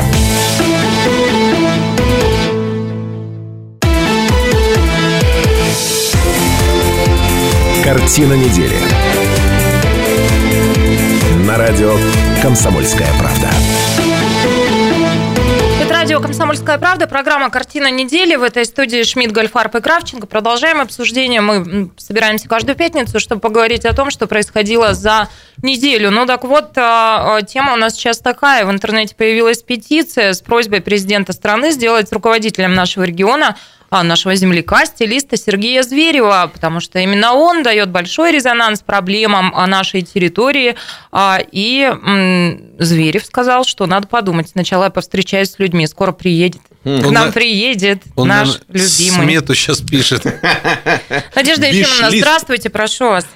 [7.85, 8.78] Картина недели.
[11.47, 11.95] На радио
[12.41, 13.51] «Комсомольская правда».
[15.82, 18.37] Это радио «Комсомольская правда», программа «Картина недели».
[18.37, 20.26] В этой студии Шмидт, Гольфарб и Кравченко.
[20.26, 21.43] Продолжаем обсуждение.
[21.43, 25.28] Мы собираемся каждую пятницу, чтобы поговорить о том, что происходило за
[25.62, 26.11] неделю.
[26.11, 28.64] Ну так вот, а, а, тема у нас сейчас такая.
[28.64, 33.57] В интернете появилась петиция с просьбой президента страны сделать руководителем нашего региона
[34.03, 40.03] нашего земляка, стилиста Сергея Зверева, потому что именно он дает большой резонанс проблемам а, нашей
[40.03, 40.75] территории.
[41.13, 41.91] А, И
[42.79, 44.49] Зверев сказал, что надо подумать.
[44.49, 46.61] Сначала я повстречаюсь с людьми, скоро приедет.
[46.83, 49.25] К Он нам на- приедет Он наш любимый.
[49.25, 50.25] Смету сейчас пишет.
[51.35, 53.27] Надежда Ефимовна, здравствуйте, прошу вас.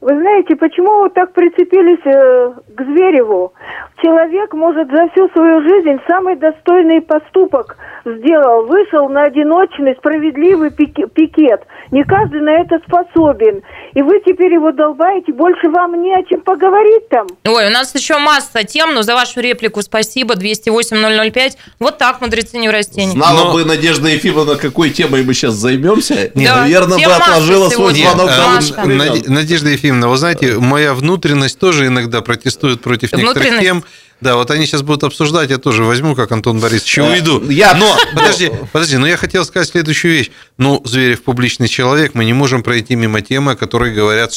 [0.00, 3.52] Вы знаете, почему вы так прицепились э, к Звереву?
[4.00, 8.64] Человек может за всю свою жизнь самый достойный поступок сделал.
[8.66, 11.62] Вышел на одиночный справедливый пике- пикет.
[11.90, 13.62] Не каждый на это способен.
[13.94, 17.26] И вы теперь его долбаете, больше вам не о чем поговорить там.
[17.44, 20.34] Ой, у нас еще масса тем, но за вашу реплику спасибо.
[20.34, 21.56] 208-005.
[21.80, 23.10] Вот так, мудрецы неврастения.
[23.10, 27.68] Знала Но- бы Надежда Ефимовна, какой темой мы сейчас займемся, Не, наверное, тем бы отложила
[27.68, 28.98] свой звонок времен.
[29.00, 33.84] Наде- Надежда Ефимовна, вы знаете, моя внутренность тоже иногда протестует против некоторых тем.
[34.20, 37.48] Да, вот они сейчас будут обсуждать, я тоже возьму, как Антон Борисович, и Э, уйду.
[37.50, 40.30] я- Но, подожди, подожди, но я хотел сказать следующую вещь.
[40.56, 44.32] Ну, Зверев публичный человек, мы не можем пройти мимо темы, о которой говорят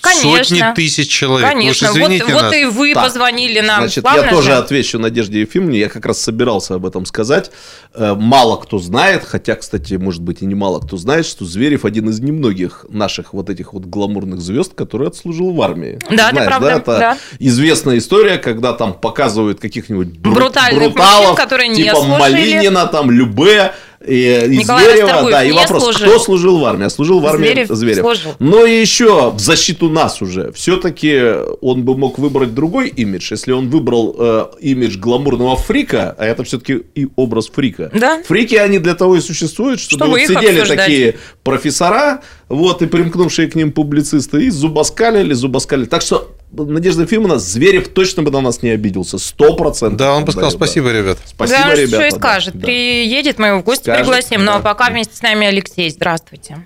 [0.00, 0.56] Конечно.
[0.56, 1.46] сотни тысяч человек.
[1.48, 2.54] Уж Конечно, вот, извините вот нас.
[2.54, 3.80] и вы Так, позвонили нам.
[3.82, 4.56] Значит, Славно я тоже же?
[4.56, 5.78] отвечу Надежде Ефимовне.
[5.78, 7.50] Я как раз собирался об этом сказать.
[7.94, 11.84] Э, Мало кто знает, хотя, кстати, может быть, и не мало кто знает, что Зверев
[11.84, 15.98] один из немногих наших вот этих вот гламурных звезд, который отслужил в армии.
[16.10, 17.18] Да, это правда, Это да.
[17.38, 22.18] известная история, когда там показывают каких-нибудь бру- Брутальных бруталов, мужчин, которые не типа служили.
[22.18, 23.72] Малинина, там Любе,
[24.06, 26.08] и, и Зверева, да, и вопрос, служил.
[26.08, 26.86] кто служил в армии?
[26.86, 28.00] А служил в армии Зверев Зверев.
[28.00, 28.32] служил.
[28.38, 30.52] Но еще в защиту нас уже.
[30.52, 31.20] Все-таки
[31.60, 33.28] он бы мог выбрать другой имидж.
[33.30, 37.90] Если он выбрал э, имидж гламурного фрика, а это все-таки и образ фрика.
[37.94, 38.22] Да.
[38.26, 40.78] Фрики, они для того и существуют, чтобы, Чтобы вот сидели обсуждать.
[40.78, 45.86] такие профессора, вот, и примкнувшие к ним публицисты, и зубоскалили, зубоскалили.
[45.86, 49.18] Так что, Надежда Ефимовна, Зверев точно бы на нас не обиделся.
[49.18, 49.98] Сто процентов.
[49.98, 51.18] Да, он бы сказал Да, спасибо, ребят.
[51.24, 51.88] Спасибо, да, он ребята.
[51.96, 52.54] что и да, скажет.
[52.54, 52.66] да.
[52.66, 54.44] Приедет, мы его в гости Скажет, пригласим.
[54.44, 54.92] Ну, а да, пока да.
[54.92, 55.88] вместе с нами Алексей.
[55.90, 56.56] Здравствуйте.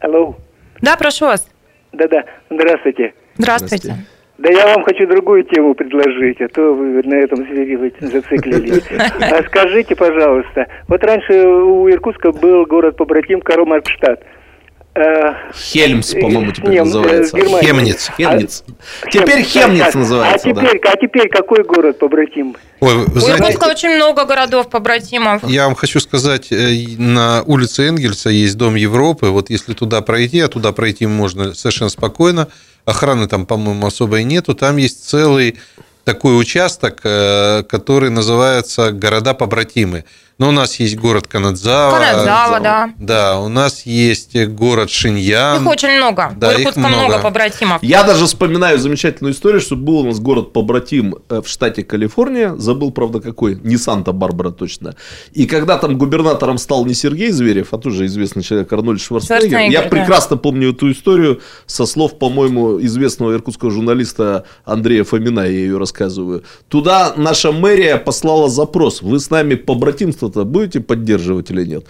[0.00, 0.36] Алло,
[0.82, 1.46] Да, прошу вас.
[1.92, 3.14] да-да, здравствуйте.
[3.38, 3.96] Здравствуйте.
[4.38, 8.84] Да я вам хочу другую тему предложить, а то вы на этом звере зациклились.
[9.18, 14.20] А скажите, пожалуйста, вот раньше у Иркутска был город побратим Карл-Маркштадт.
[14.20, 14.24] Э,
[15.54, 17.36] Хельмс, по-моему, теперь не, э, называется.
[17.36, 17.66] Германия.
[17.66, 18.10] Хемниц.
[18.16, 18.64] Хемниц.
[19.02, 20.60] А, Теперь Хемниц, а, называется, А да.
[20.62, 22.56] теперь, а теперь какой город побратим?
[22.80, 25.42] Ой, вы У знаете, Иркутска очень много городов побратимов.
[25.48, 29.26] Я вам хочу сказать, э, на улице Энгельса есть Дом Европы.
[29.26, 32.48] Вот если туда пройти, а туда пройти можно совершенно спокойно,
[32.86, 34.54] охраны там, по-моему, особой нету.
[34.54, 35.58] Там есть целый
[36.04, 40.04] такой участок, э, который называется «Города побратимы».
[40.38, 41.98] Но у нас есть город Канадзава.
[41.98, 42.90] Канадзава, да.
[42.98, 45.62] Да, у нас есть город Шиньян.
[45.62, 46.34] Их очень много.
[46.36, 47.04] Да, У их Иркутска много.
[47.06, 47.82] много побратимов.
[47.82, 52.54] Я даже вспоминаю замечательную историю, что был у нас город побратим э, в штате Калифорния,
[52.56, 54.94] забыл, правда, какой, не Санта-Барбара точно.
[55.32, 59.72] И когда там губернатором стал не Сергей Зверев, а тоже известный человек Арнольд Шварценеггер, Шварценеггер,
[59.72, 59.88] я да.
[59.88, 66.44] прекрасно помню эту историю со слов, по-моему, известного иркутского журналиста Андрея Фомина, я ее рассказываю.
[66.68, 69.54] Туда наша мэрия послала запрос, вы с нами
[70.26, 71.86] побратимство-то будете поддерживать или нет?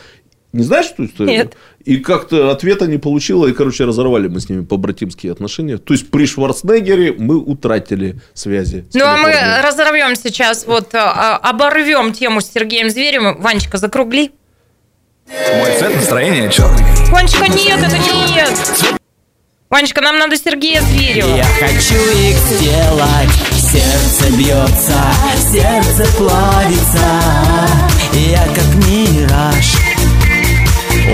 [0.53, 1.37] Не знаешь эту историю?
[1.37, 1.57] Нет.
[1.85, 5.77] И как-то ответа не получила, и, короче, разорвали мы с ними побратимские отношения.
[5.77, 8.87] То есть при Шварценеггере мы утратили связи.
[8.95, 9.33] Ну, а мы
[9.63, 13.41] разорвем сейчас, вот а, оборвем тему с Сергеем Зверевым.
[13.41, 14.31] Ванечка, закругли.
[15.29, 16.85] Мой цвет настроения черный.
[17.11, 18.97] Ванечка, нет, это не нет.
[19.69, 21.37] Ванечка, нам надо Сергея Зверева.
[21.37, 25.03] Я хочу их сделать Сердце бьется,
[25.53, 27.86] сердце плавится
[28.17, 29.77] Я как мираж.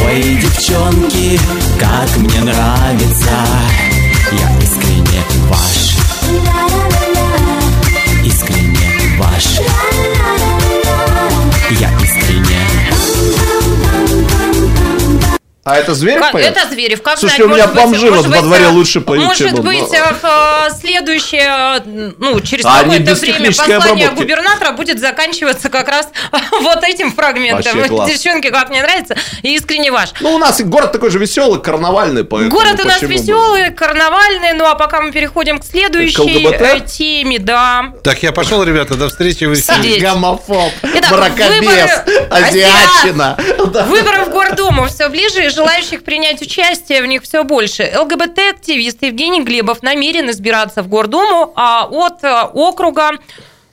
[0.05, 1.41] Ой, девчонки,
[1.81, 3.31] как мне нравится.
[4.31, 5.97] Я искренне ваш.
[8.25, 9.59] Искренне ваш.
[11.81, 11.91] Я
[15.65, 16.57] А это Зверев Как- поет?
[16.57, 17.03] это Зверев.
[17.03, 19.01] Как Слушай, знать, у меня может быть, бомжи может вот во быть, дворе э, лучше
[19.01, 23.77] поют, Может чем быть, но- э, следующее, э, ну, через А какое-то время послание
[24.09, 24.15] обработки.
[24.23, 26.09] губернатора будет заканчиваться как раз
[26.63, 27.79] вот этим фрагментом.
[27.79, 28.13] Вообще.
[28.13, 30.11] Девчонки, как мне нравится, и искренне ваш.
[30.21, 33.15] Ну, у нас город такой же веселый, карнавальный, поэтому Город у нас почему бы?
[33.23, 37.93] веселый, карнавальный, ну а пока мы переходим к следующей э, теме, да.
[38.03, 40.01] Так, я пошел, ребята, до встречи в эфире.
[40.01, 43.39] Гомофоб, Итак, мракобес, выборы- азиатчина.
[43.73, 43.85] Да.
[43.85, 47.93] Выборы в Гордуму все ближе, и желающих принять участие в них все больше.
[47.97, 53.13] ЛГБТ-активист Евгений Глебов намерен избираться в Гордуму а, от а, округа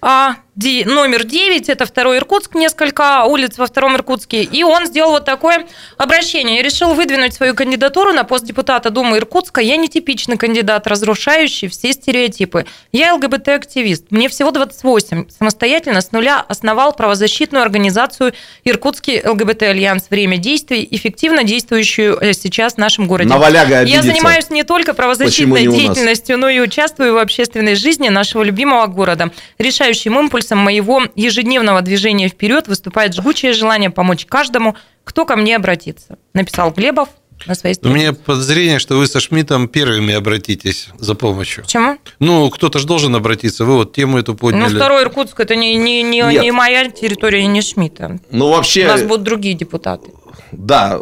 [0.02, 5.26] а, номер 9, это второй Иркутск, несколько улиц во втором Иркутске, и он сделал вот
[5.26, 5.66] такое
[5.98, 6.58] обращение.
[6.58, 9.62] Я решил выдвинуть свою кандидатуру на пост депутата Думы Иркутска.
[9.62, 12.66] Я не типичный кандидат, разрушающий все стереотипы.
[12.92, 14.08] Я ЛГБТ-активист.
[14.10, 15.30] Мне всего 28.
[15.30, 18.34] Самостоятельно с нуля основал правозащитную организацию
[18.66, 23.30] Иркутский ЛГБТ-альянс «Время действий», эффективно действующую э, сейчас в нашем городе.
[23.30, 28.44] Наваляга Я занимаюсь не только правозащитной не деятельностью, но и участвую в общественной жизни нашего
[28.44, 29.32] любимого города.
[29.58, 36.18] Решающим импульсом моего ежедневного движения вперед выступает жгучее желание помочь каждому, кто ко мне обратится.
[36.34, 37.10] Написал Глебов
[37.46, 38.00] на своей У странице.
[38.00, 41.64] меня подозрение, что вы со Шмидтом первыми обратитесь за помощью.
[41.64, 41.98] Почему?
[42.20, 43.64] Ну, кто-то же должен обратиться.
[43.66, 44.76] Вы вот тему эту Ну, подняли.
[44.76, 46.44] второй Иркутск это не, не, не, Нет.
[46.44, 48.20] не моя территория, не Шмидта.
[48.30, 50.12] Ну, вообще, У нас будут другие депутаты.
[50.52, 51.00] да,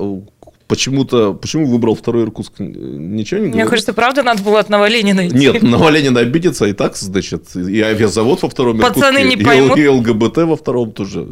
[0.67, 2.53] почему-то, почему выбрал второй Иркутск?
[2.59, 3.69] Ничего не Мне говорит?
[3.69, 5.37] кажется, правда надо было от Новоленина идти.
[5.37, 9.77] Нет, Новоленина обидится и так, значит, и авиазавод во втором Пацаны Иркутске, не и поймут.
[9.77, 11.25] И ЛГБТ во втором тоже.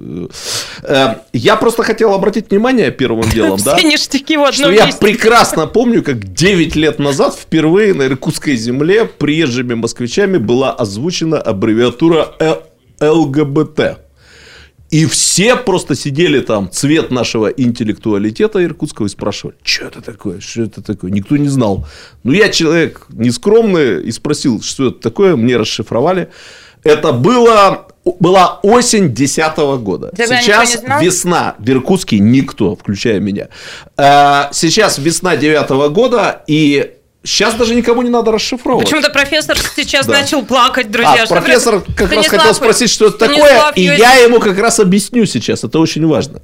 [0.84, 5.68] Э, Я просто хотел обратить внимание первым делом, да, ништяки в одном что я прекрасно
[5.68, 12.56] помню, как 9 лет назад впервые на Иркутской земле приезжими москвичами была озвучена аббревиатура Э-
[13.02, 14.05] ЛГБТ.
[14.96, 20.62] И все просто сидели там, цвет нашего интеллектуалитета иркутского, и спрашивали, что это такое, что
[20.62, 21.12] это такое.
[21.12, 21.86] Никто не знал.
[22.24, 26.30] Ну, я человек нескромный и спросил, что это такое, мне расшифровали.
[26.84, 30.14] Это было, была осень 2010 года.
[30.16, 33.50] Тогда Сейчас весна в Иркутске, никто, включая меня.
[33.98, 36.95] Э, Сейчас весна 9 года, и
[37.26, 38.86] сейчас даже никому не надо расшифровывать.
[38.88, 40.14] Почему-то профессор сейчас Да.
[40.14, 41.24] начал плакать, друзья.
[41.24, 41.98] А, профессор происходит?
[41.98, 45.80] как раз хотел спросить, что это такое, и я ему как раз объясню сейчас, это
[45.80, 46.42] очень важно.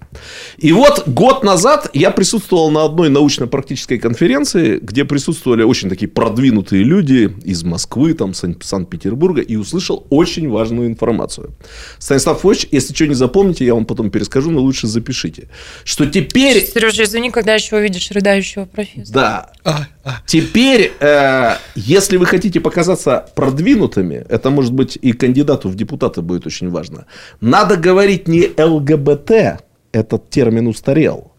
[0.58, 6.84] И вот год назад я присутствовал на одной научно-практической конференции, где присутствовали очень такие продвинутые
[6.84, 11.56] люди из Москвы, там, Сан- Санкт-Петербурга, и услышал очень важную информацию.
[12.00, 15.48] Станислав Ильич, если что не запомните, я вам потом перескажу, но лучше запишите.
[15.84, 19.52] Что теперь Сережа, извини, когда еще увидишь рыдающего профессора.
[19.64, 19.88] да.
[20.26, 26.48] Теперь, э, если вы хотите показаться продвинутыми, это может быть и кандидату в депутаты будет
[26.48, 27.06] очень важно,
[27.40, 31.34] надо говорить не ЛГБТ, этот термин устарел.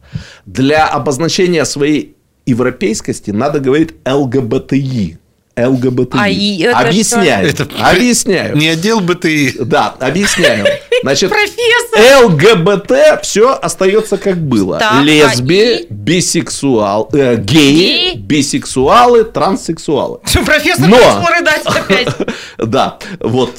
[0.47, 5.19] Для обозначения своей европейскости надо говорить ЛГБТИ.
[5.57, 6.17] ЛГБТИ.
[6.19, 7.51] А и это Объясняю.
[7.51, 7.65] что?
[7.65, 8.57] Это объясняю.
[8.57, 9.57] Не отдел БТИ.
[9.61, 10.67] Да, объясняю.
[11.03, 12.25] Значит, Профессор!
[12.27, 14.79] ЛГБТ все остается как было.
[14.79, 15.87] Так, а Лесби, и?
[15.91, 18.17] бисексуал, э, геи, Геи?
[18.17, 20.21] бисексуалы, транссексуалы.
[20.25, 22.09] Что, профессор Но- рыдать опять?
[22.59, 23.57] Да, вот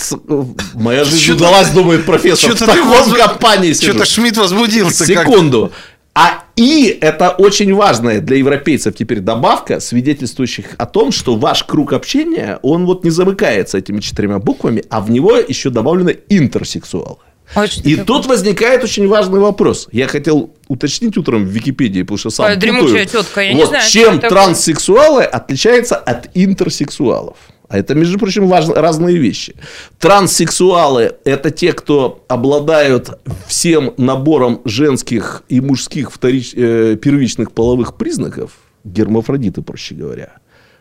[0.74, 2.52] моя жизнь удалась, думает профессор.
[2.52, 3.74] В Чё-то ты таком возбу- компании.
[3.74, 5.06] Что-то Шмидт возбудился.
[5.06, 5.72] Секунду.
[6.16, 11.94] А и это очень важная для европейцев теперь добавка, свидетельствующих о том, что ваш круг
[11.94, 17.18] общения, он вот не замыкается этими четырьмя буквами, а в него еще добавлены интерсексуалы.
[17.52, 19.88] Что И тут возникает очень важный вопрос.
[19.92, 23.06] Я хотел уточнить утром в Википедии, потому что сам Ой, путаю.
[23.06, 27.38] тетка, я не Вот знаю, что чем транссексуалы отличаются от интерсексуалов.
[27.74, 29.56] А это, между прочим, важно, разные вещи.
[29.98, 33.18] Транссексуалы– это те, кто обладают
[33.48, 38.52] всем набором женских и мужских вторич- э, первичных половых признаков,
[38.84, 40.34] гермафродиты, проще говоря.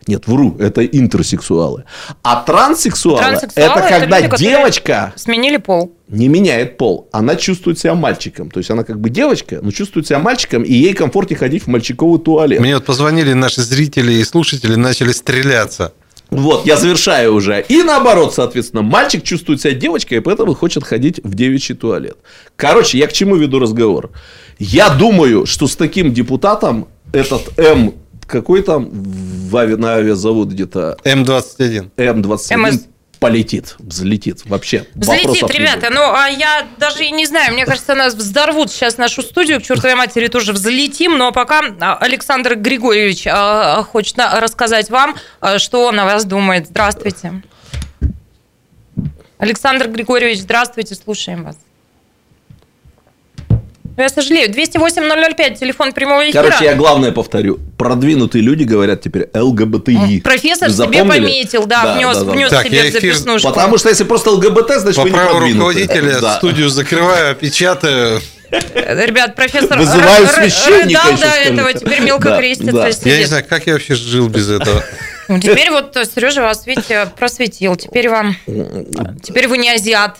[0.06, 1.84] Нет, вру, это интерсексуалы.
[2.22, 5.94] А транссексуалы, Транссексуалы это когда люди, девочка Сменили пол.
[6.08, 7.08] не меняет пол.
[7.10, 8.50] Она чувствует себя мальчиком.
[8.50, 11.68] То есть она как бы девочка, но чувствует себя мальчиком, и ей комфортнее ходить в
[11.68, 12.60] мальчиковый туалет.
[12.60, 15.94] Мне вот позвонили наши зрители и слушатели, начали стреляться.
[16.32, 17.62] Вот, я завершаю уже.
[17.68, 22.16] И наоборот, соответственно, мальчик чувствует себя девочкой, и поэтому хочет ходить в девичий туалет.
[22.56, 24.10] Короче, я к чему веду разговор?
[24.58, 27.94] Я думаю, что с таким депутатом этот М
[28.26, 31.90] какой там в ави- на авиазавод где-то М21.
[31.98, 32.80] М21 МС.
[33.22, 34.86] Полетит, взлетит вообще.
[34.94, 35.90] Взлетит, Вопросов ребята.
[35.90, 37.52] Ну, а я даже и не знаю.
[37.54, 39.60] Мне кажется, нас взорвут сейчас нашу студию.
[39.60, 41.16] К чертовой матери тоже взлетим.
[41.16, 46.24] Но пока а, Александр Григорьевич а, хочет на- рассказать вам, а, что он о вас
[46.24, 46.66] думает.
[46.66, 47.42] Здравствуйте.
[49.38, 50.94] Александр Григорьевич, здравствуйте.
[50.96, 51.56] Слушаем вас.
[53.96, 54.48] Ну, Я сожалею.
[54.50, 56.42] 208-005, телефон прямого эфира.
[56.44, 57.58] Короче, я главное повторю.
[57.76, 60.20] Продвинутые люди говорят теперь ЛГБТИ.
[60.22, 61.20] Профессор Вы себе запомнили?
[61.20, 63.48] пометил, да, внес, внес Так, себе в эфир- записнушку.
[63.48, 65.84] Потому что если просто ЛГБТ, значит По вы не праву продвинутые.
[65.84, 66.36] руководителя Да.
[66.36, 68.20] студию закрываю, опечатаю.
[68.50, 71.52] Ребят, профессор Вызываю священника рыдал до скажите.
[71.54, 72.88] этого, теперь мелко Да, крестится, да.
[73.10, 74.82] Я не знаю, как я вообще жил без этого.
[75.28, 77.76] Ну, Теперь вот Сережа вас, видите, просветил.
[77.76, 78.36] Теперь вам...
[79.22, 80.16] Теперь вы не азиат.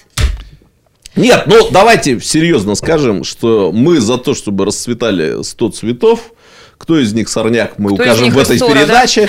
[1.17, 6.21] Нет, ну давайте серьезно скажем, что мы за то, чтобы расцветали 100 цветов.
[6.79, 8.81] Кто из них сорняк, мы Кто укажем в этой Истора, да?
[8.81, 9.29] передаче.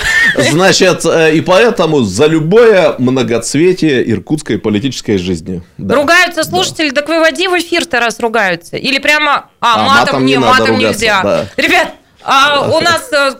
[0.50, 5.62] Значит, э, и поэтому за любое многоцветие иркутской политической жизни.
[5.78, 5.94] Да.
[5.94, 8.76] Ругаются слушатели, так выводи в эфир-то раз ругаются.
[8.76, 11.20] Или прямо, а, А, матом, матом не, матом нельзя.
[11.22, 11.46] да.
[11.56, 13.32] Ребят, а у нас э,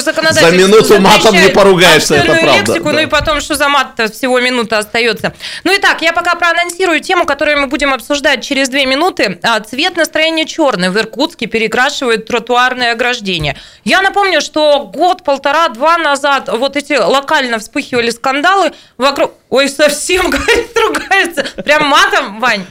[0.00, 2.92] законодательство За минуту матом не поругаешься, это правда, лексику, да.
[2.92, 5.32] ну и потом, что за мат-то всего минута остается.
[5.62, 9.38] Ну и так, я пока проанонсирую тему, которую мы будем обсуждать через две минуты.
[9.42, 13.56] А, Цвет настроения черный в Иркутске перекрашивает тротуарные ограждения.
[13.84, 19.34] Я напомню, что год, полтора, два назад вот эти локально вспыхивали скандалы вокруг...
[19.50, 21.44] Ой, совсем, говорит, ругается.
[21.62, 22.66] Прям матом, Вань.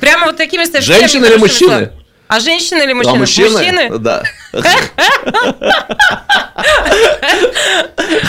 [0.00, 1.90] Прямо вот такими совсем Женщины или мужчины?
[2.28, 3.16] А женщины или мужчины?
[3.16, 3.50] А мужчины?
[3.50, 3.98] Мужчины?
[3.98, 4.22] Да.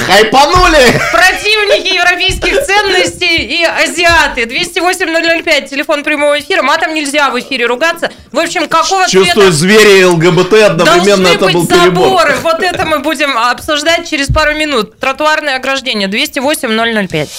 [0.07, 1.01] Хайпанули!
[1.11, 4.43] Противники европейских ценностей и азиаты.
[4.43, 6.61] 208-005, телефон прямого эфира.
[6.61, 8.11] Матом нельзя в эфире ругаться.
[8.31, 12.05] В общем, какого Чувствую, цвета звери и ЛГБТ одновременно это был перебор.
[12.07, 12.35] заборы?
[12.43, 14.99] Вот это мы будем обсуждать через пару минут.
[14.99, 17.29] Тротуарное ограждение 208-005.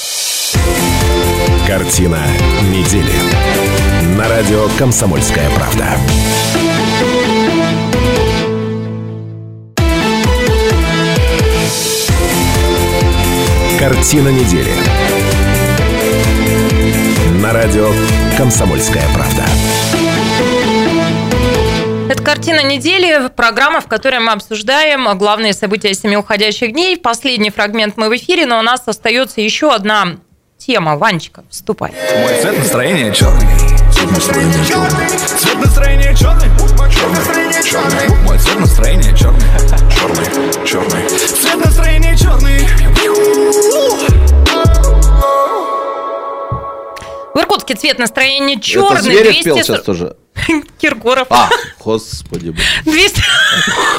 [1.66, 2.20] Картина
[2.62, 3.97] недели.
[4.18, 5.86] На радио «Комсомольская правда».
[13.78, 14.72] Картина недели.
[17.40, 17.92] На радио
[18.36, 19.44] «Комсомольская правда».
[22.10, 26.96] Это картина недели, программа, в которой мы обсуждаем главные события семи уходящих дней.
[26.96, 30.16] Последний фрагмент мы в эфире, но у нас остается еще одна
[30.56, 30.96] тема.
[30.96, 31.92] Ванечка, вступай.
[32.20, 33.78] Мой цвет настроения черный.
[33.99, 35.09] Цвет настроения черный.
[35.40, 36.49] Цвет настроения черный.
[36.88, 37.62] Черный.
[37.64, 38.16] Черный.
[38.22, 39.40] Мой цвет настроения черный.
[39.90, 40.64] Черный.
[40.64, 41.09] Черный.
[41.09, 42.61] Цвет настроения черный.
[47.34, 48.92] В Иркутске цвет настроения черный.
[48.92, 50.16] Это Зверев пел 200 сейчас тоже.
[50.78, 51.26] Киркоров.
[51.30, 52.51] А, господи.
[52.51, 52.62] боже.
[52.84, 53.22] 200...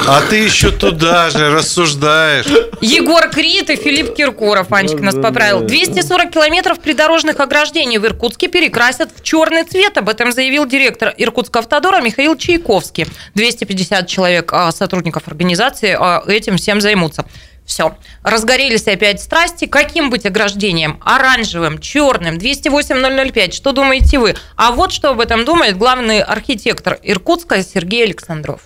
[0.08, 2.46] А ты еще туда же рассуждаешь.
[2.82, 5.62] Егор Крид и Филипп Киркоров, Анечка нас поправил.
[5.62, 9.98] 240 километров придорожных ограждений в Иркутске перекрасят в черный цвет.
[9.98, 13.08] Об этом заявил директор Иркутского автодора Михаил Чайковский.
[13.36, 17.26] 250 человек а, сотрудников организации а, этим всем займутся.
[17.70, 17.96] Все.
[18.24, 19.66] Разгорелись опять страсти.
[19.66, 21.00] Каким быть ограждением?
[21.06, 23.52] Оранжевым, черным, 208-005.
[23.52, 24.34] Что думаете вы?
[24.58, 28.62] А вот что об этом думает главный архитектор Иркутска Сергей Александров.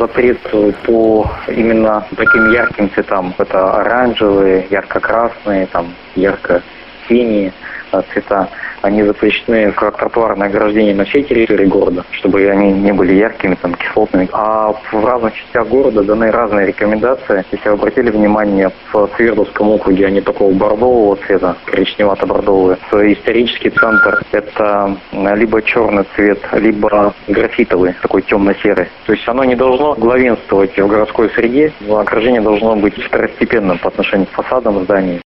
[0.00, 0.40] Запрет
[0.84, 3.36] по именно таким ярким цветам.
[3.38, 7.52] Это оранжевые, ярко-красные, там, ярко-синие
[7.92, 8.48] э, цвета.
[8.82, 13.74] Они запрещены как тротуарное ограждение на всей территории города, чтобы они не были яркими, там,
[13.74, 14.28] кислотными.
[14.32, 17.44] А в разных частях города даны разные рекомендации.
[17.52, 22.78] Если вы обратили внимание, в Свердловском округе они такого бордового цвета, коричневато-бордовые.
[23.12, 28.88] Исторический центр– это либо черный цвет, либо графитовый, такой темно-серый.
[29.06, 33.88] То есть оно не должно главенствовать в городской среде, но ограждение должно быть второстепенным по
[33.88, 35.20] отношению к фасадам зданий.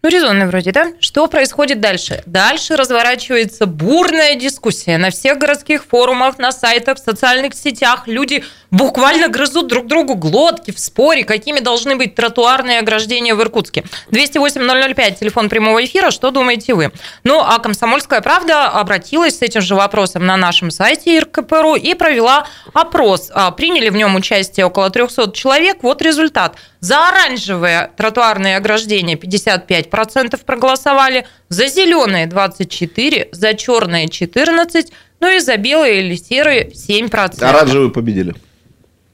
[0.00, 0.92] Ну, резонный вроде, да?
[1.00, 2.22] Что происходит дальше?
[2.24, 8.04] Дальше разворачивается бурная дискуссия на всех городских форумах, на сайтах, в социальных сетях.
[8.06, 13.86] Люди буквально грызут друг другу глотки в споре, какими должны быть тротуарные ограждения в Иркутске.
[14.12, 16.12] 208-005, телефон прямого эфира.
[16.12, 16.92] Что думаете вы?
[17.24, 22.46] Ну, а «Комсомольская правда» обратилась с этим же вопросом на нашем сайте РКПРУ и провела
[22.72, 23.32] опрос.
[23.34, 25.78] А, Приняли в нем участие около 300 человек.
[25.82, 26.54] Вот результат.
[26.80, 34.86] За оранжевые тротуарные ограждения 55% проголосовали, за зеленые 24%, за черные 14%,
[35.20, 37.42] ну и за белые или серые 7%.
[37.44, 38.34] Оранжевые победили.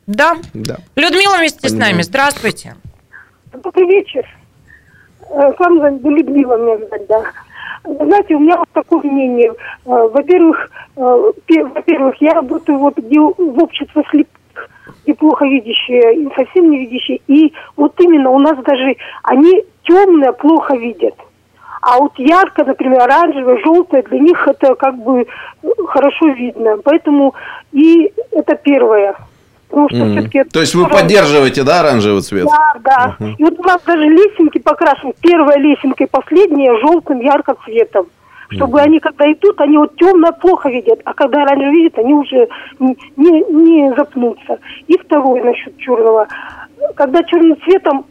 [0.06, 0.36] Да.
[0.52, 0.76] Да.
[0.96, 1.92] Людмила вместе с Понимаю.
[1.92, 2.02] нами.
[2.02, 2.76] Здравствуйте.
[3.52, 4.26] Добрый вечер.
[5.30, 7.24] Э, Сам зовут Людмила меня звать, да.
[7.84, 9.50] Знаете, у меня вот такое мнение.
[9.50, 9.54] Э,
[9.86, 14.33] Во-первых, э, пе- во-первых, я работаю вот где в обществе слепых
[15.04, 17.20] и плохо видящие, и совсем не видящие.
[17.26, 21.14] И вот именно у нас даже они темные плохо видят.
[21.82, 26.78] А вот ярко, например, оранжевое, желтое, для них это как бы э, хорошо видно.
[26.82, 27.34] Поэтому
[27.72, 29.14] и это первое.
[29.68, 30.12] Потому что Мгм.
[30.12, 30.44] все-таки...
[30.44, 32.46] То есть вы поддерживаете, да, оранжевый цвет?
[32.46, 33.16] да, да.
[33.18, 33.34] Мгм.
[33.36, 35.12] И вот у нас даже лесенки покрашены.
[35.20, 38.06] Первая лесенка и последняя желтым ярко цветом.
[38.50, 42.48] Чтобы они, когда идут, они вот темно плохо видят, а когда оранжевый видят, они уже
[42.78, 44.58] не, не, не запнутся.
[44.86, 46.28] И второе насчет черного.
[46.94, 48.06] Когда черным цветом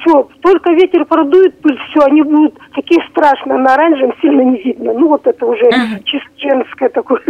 [0.00, 4.92] все, только ветер продует пыль, все, они будут такие страшные, на оранжевом сильно не видно.
[4.92, 5.70] Ну вот это уже
[6.04, 7.22] чисто женское такое.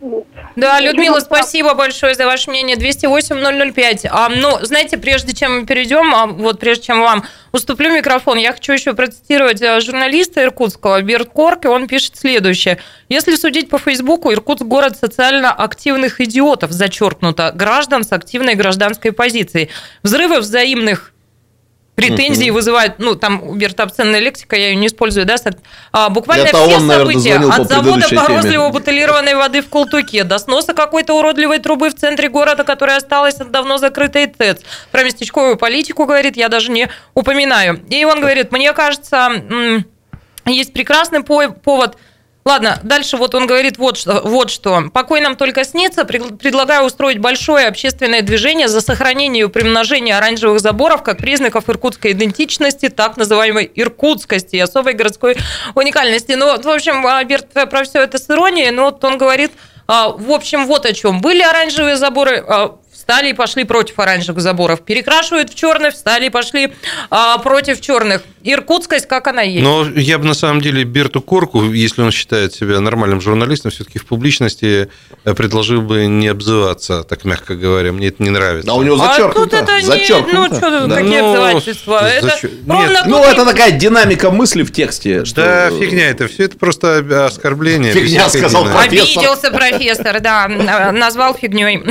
[0.00, 0.26] Вот.
[0.54, 2.76] Да, Людмила, спасибо большое за ваше мнение.
[2.76, 4.06] 208-005.
[4.10, 8.52] А, ну, знаете, прежде чем мы перейдем, а, вот прежде чем вам уступлю микрофон, я
[8.52, 12.78] хочу еще процитировать а, журналиста иркутского Берт Корк, и он пишет следующее.
[13.08, 19.70] Если судить по Фейсбуку, Иркутск– город социально активных идиотов, зачеркнуто, граждан с активной гражданской позицией.
[20.04, 21.12] Взрывы взаимных
[21.98, 22.54] претензии Мгм.
[22.54, 25.34] вызывают, ну, там у Берта обсценная лексика, я ее не использую, да,
[25.90, 28.36] а, буквально Это все он, наверное, события, по от завода предыдущей по теме.
[28.36, 33.40] розливу бутылированной воды в Култуке, до сноса какой-то уродливой трубы в центре города, которая осталась
[33.40, 34.60] от давно закрытой ТЭЦ.
[34.92, 37.80] Про местечковую политику, говорит, я даже не упоминаю.
[37.90, 39.30] И он говорит, мне кажется,
[40.46, 41.96] есть прекрасный по- повод
[42.44, 44.22] Ладно, дальше вот он говорит вот что.
[44.24, 44.84] Вот что.
[44.92, 46.04] Покой нам только снится.
[46.04, 52.12] Пред- Предлагаю устроить большое общественное движение за сохранение и примножение оранжевых заборов как признаков иркутской
[52.12, 55.36] идентичности, так называемой иркутскости и особой городской
[55.74, 56.32] уникальности.
[56.32, 59.52] Ну, в общем, Альберт про все это с иронией, но вот он говорит,
[59.86, 61.20] а, в общем, вот о чем.
[61.20, 62.76] Были оранжевые заборы, а,
[63.08, 64.82] встали и пошли против оранжевых заборов.
[64.82, 66.74] Перекрашивают в черный, встали и пошли
[67.08, 68.20] а, против черных.
[68.42, 69.62] Иркутскость, как она есть.
[69.64, 73.98] Но я бы на самом деле Берту Корку, если он считает себя нормальным журналистом, все-таки
[73.98, 74.90] в публичности
[75.24, 77.92] э, предложил бы не обзываться, так мягко говоря.
[77.92, 78.70] Мне это не нравится.
[78.70, 79.40] А у него А зачеркнуто.
[79.50, 80.50] тут это не, зачеркнуто.
[80.50, 80.96] ну что, Да.
[80.96, 82.08] какие Ну, обзывательства?
[82.10, 83.02] Это зачем- ровно Нет.
[83.06, 85.24] Ну, это такая динамика мысли в тексте.
[85.24, 85.40] Что...
[85.42, 86.28] Да, фигня это.
[86.28, 87.92] Все это просто оскорбление.
[87.94, 89.18] Фигня, сказал профессор.
[89.22, 90.46] Обиделся профессор, да,
[90.92, 91.82] назвал фигней.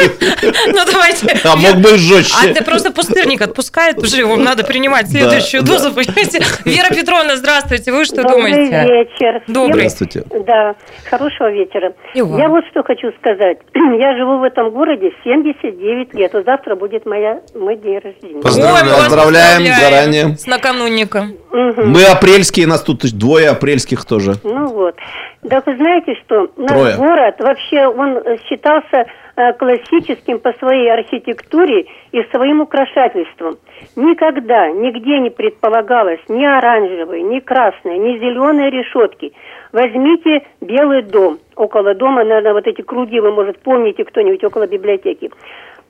[0.66, 1.38] Ну давайте.
[1.44, 2.34] А мог бы жестче.
[2.42, 6.40] А ты просто пустырник отпускает уже, вам надо принимать следующую дозу, понимаете?
[6.64, 8.82] Вера Петровна, здравствуйте, вы что Добрый думаете?
[8.82, 9.42] вечер.
[9.46, 9.88] Добрый.
[9.88, 10.24] Здравствуйте.
[10.46, 10.74] Да,
[11.08, 11.92] хорошего вечера.
[12.14, 13.58] Я вот что хочу сказать.
[13.74, 16.32] Я живу в этом городе 79 лет.
[16.32, 18.40] Вот завтра будет моя, мой день рождения.
[18.40, 20.36] Поздравляем заранее.
[20.36, 20.46] С.
[20.46, 21.90] Мгм.
[21.90, 24.36] Мы апрельские, нас тут двое апрельских тоже.
[24.44, 24.94] Ну вот.
[25.42, 26.96] Да вы знаете, что наш Трое.
[26.96, 33.56] город вообще он э, считался э, классическим по своей архитектуре и своим украшательством.
[33.96, 39.32] Никогда, нигде не предполагалось ни оранжевые, ни красные, ни зеленые решетки.
[39.72, 41.38] Возьмите Белый дом.
[41.56, 45.30] Около дома, наверное, вот эти круги вы, может, помните кто-нибудь около библиотеки.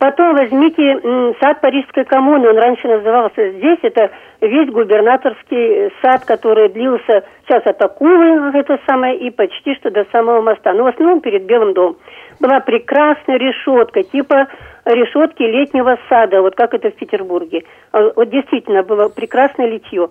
[0.01, 6.71] Потом возьмите сад Парижской коммуны, он раньше назывался здесь, это весь губернаторский э, сад, который
[6.71, 10.73] длился сейчас от Акулы, это самое, и почти что до самого моста.
[10.73, 11.99] Но в основном перед Белым домом.
[12.41, 14.49] Была прекрасная решетка, типа
[14.87, 17.65] решетки летнего сада, вот как это в Петербурге.
[17.93, 20.09] А Вот действительно было прекрасное литье.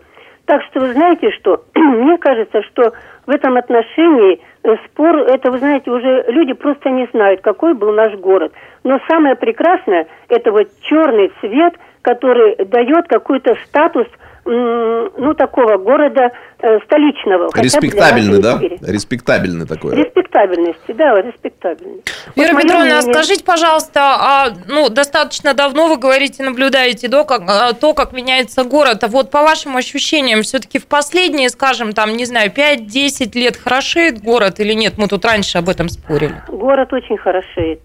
[0.50, 1.64] Так что вы знаете что?
[1.76, 2.92] Мне кажется, что
[3.28, 7.94] в этом отношении э, спор, это, вы знаете, уже люди просто не знают, какой был
[7.94, 8.52] наш город.
[8.84, 14.08] Но самое прекрасное, это вот черный цвет, который дает какой-то статус,
[14.46, 17.50] ну, такого города э, столичного.
[17.52, 18.60] хотя бы для Респектабельный, да?
[18.82, 19.96] Респектабельный такой.
[19.96, 22.04] Респектабельности, да, вот респектабельность.
[22.36, 23.14] Вера Вот Петровна, а мнение.
[23.14, 28.64] скажите, пожалуйста, а, ну, достаточно давно вы говорите, наблюдаете да, как, а, то, как меняется
[28.64, 29.04] город.
[29.04, 34.22] А вот по вашим ощущениям, все-таки в последние, скажем, там, не знаю, 5-10 лет хорошеет
[34.22, 34.94] город или нет?
[34.98, 36.36] Мы тут раньше об этом спорили.
[36.48, 37.82] Город очень хорошеет.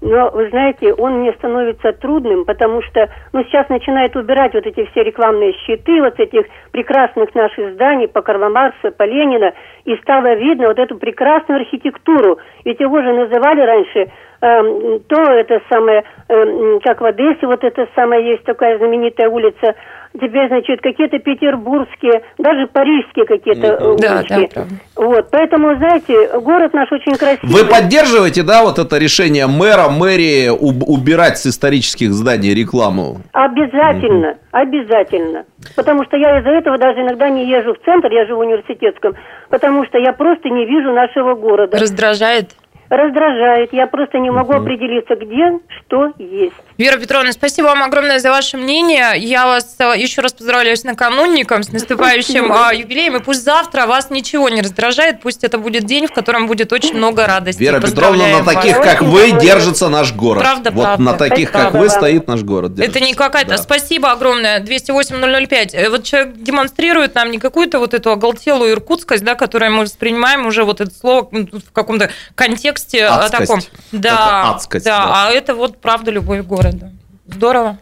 [0.00, 4.84] Но, вы знаете, он мне становится трудным, потому что, ну, сейчас начинает убирать вот эти
[4.90, 9.52] все рекламные щиты, вот этих прекрасных наших зданий по Карла Маркса, по Ленина,
[9.84, 12.38] и стало видно вот эту прекрасную архитектуру.
[12.64, 17.88] Ведь его же называли раньше эм, то это самое, эм, как в Одессе, вот это
[17.94, 19.74] самое, есть такая знаменитая улица,
[20.14, 24.28] теперь, значит, какие-то петербургские, даже парижские какие-то э, Да, улочки.
[24.28, 24.74] да, правда.
[24.96, 27.50] Вот, поэтому, знаете, город наш очень красивый.
[27.62, 33.18] Вы поддерживаете, да, вот это решение мэра, мэрии уб- убирать с исторических зданий рекламу?
[33.32, 35.44] Обязательно, обязательно.
[35.76, 39.14] Потому что я из-за этого даже иногда не езжу в центр, я живу в университетском,
[39.50, 41.78] потому что я просто не вижу нашего города.
[41.78, 42.50] Раздражает?
[42.90, 43.72] Раздражает.
[43.72, 46.52] Я просто не могу определиться, где что есть.
[46.76, 49.12] Вера Петровна, спасибо вам огромное за ваше мнение.
[49.16, 52.68] Я вас э, еще раз поздравляю с наканунником, с наступающим Спасибо.
[52.68, 53.16] а, юбилеем.
[53.16, 56.96] И пусть завтра вас ничего не раздражает, пусть это будет день, в котором будет очень
[56.96, 57.60] много радости.
[57.60, 58.86] Вера Петровна, на таких, вас.
[58.88, 60.42] как вы, держится наш город.
[60.42, 61.02] Правда, вот правда.
[61.04, 62.06] на таких, как Правда, вы, правда.
[62.06, 62.72] стоит наш город.
[62.72, 63.00] Это держится.
[63.04, 63.50] не какая-то.
[63.50, 63.58] Да.
[63.58, 64.58] Спасибо огромное.
[64.60, 65.70] 208-005.
[65.74, 70.44] Э, Вот человек демонстрирует нам не какую-то вот эту оголтелую иркутскость, да, которую мы воспринимаем
[70.46, 73.38] уже вот это слово в каком-то контексте э, Адскость.
[73.38, 73.60] таком.
[73.92, 75.12] Да, Это адскость, да, да.
[75.28, 76.92] а это вот правда любовь города.
[77.26, 77.78] Здорово.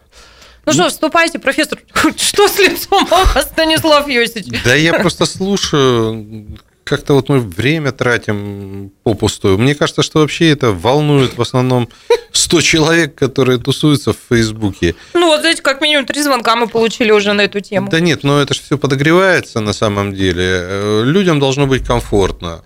[0.65, 1.79] Ну что, вступайте, профессор.
[2.17, 4.45] Что с лицом вас, Станислав Йосич?
[4.63, 6.47] Да я просто слушаю,
[6.85, 9.57] как-то вот мы время тратим попусту.
[9.57, 11.89] Мне кажется, что вообще это волнует в основном
[12.31, 14.95] 100 человек, которые тусуются в Фейсбуке.
[15.13, 17.89] Ну вот, знаете, как минимум три звонка мы получили уже на эту тему.
[17.89, 20.45] Да нет, но это же все подогревается на самом деле.
[20.45, 22.63] Э, Людям должно быть комфортно.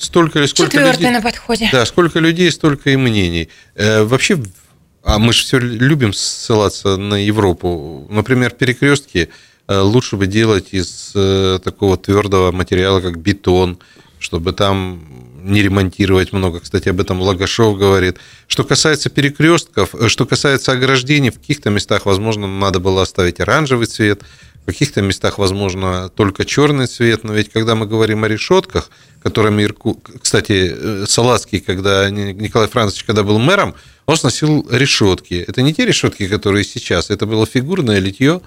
[0.00, 1.10] Столько ли, сколько Четвертый людей...
[1.12, 1.68] на подходе.
[1.70, 3.50] Да, сколько людей, столько и мнений.
[3.76, 4.36] Э, Вообще,
[5.04, 8.06] а мы же все любим ссылаться на Европу.
[8.10, 9.28] Например, перекрестки
[9.68, 13.78] э, лучше бы делать из э, такого твердого материала, как бетон,
[14.18, 15.04] чтобы там
[15.44, 16.60] не ремонтировать много.
[16.60, 18.16] Кстати, об этом Лагашов говорит.
[18.46, 23.86] Что касается перекрестков, э, что касается ограждений, в каких-то местах, возможно, надо было оставить оранжевый
[23.86, 24.22] цвет,
[24.62, 27.24] в каких-то местах, возможно, только черный цвет.
[27.24, 28.88] Но ведь когда мы говорим о решетках,
[29.24, 30.00] которыми Ирку...
[30.22, 35.42] Кстати, э, Салацкий, когда Ни- Николай Францович, когда был мэром, он сносил решетки.
[35.48, 38.42] Это не те решетки, которые сейчас, это было фигурное литье.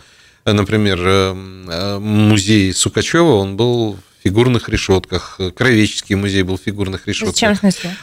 [0.46, 5.40] Э, Например, э, музей Сукачева, он был в фигурных решетках.
[5.56, 7.34] Кровеческий музей был в фигурных решетках.
[7.36, 7.56] Зачем?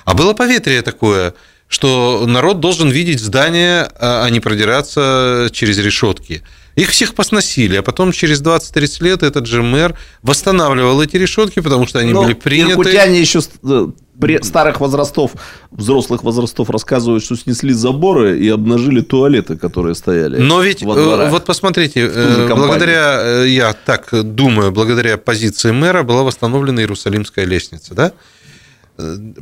[0.04, 1.34] А было поветрие такое,
[1.68, 6.42] что народ должен видеть здание, а а не продираться через решетки.
[6.76, 11.86] Их всех посносили, а потом через 20-30 лет этот же мэр восстанавливал эти решетки, потому
[11.86, 12.72] что они Ну, были приняты.
[12.72, 13.88] Иркутяне еще э,
[14.42, 15.32] старых возрастов,
[15.70, 20.38] взрослых возрастов рассказывают, что снесли заборы и обнажили туалеты, которые стояли.
[20.38, 21.30] Но ведь, во э, дворах.
[21.30, 28.12] вот посмотрите, э, благодаря, я так думаю, благодаря позиции мэра была восстановлена Иерусалимская лестница, да?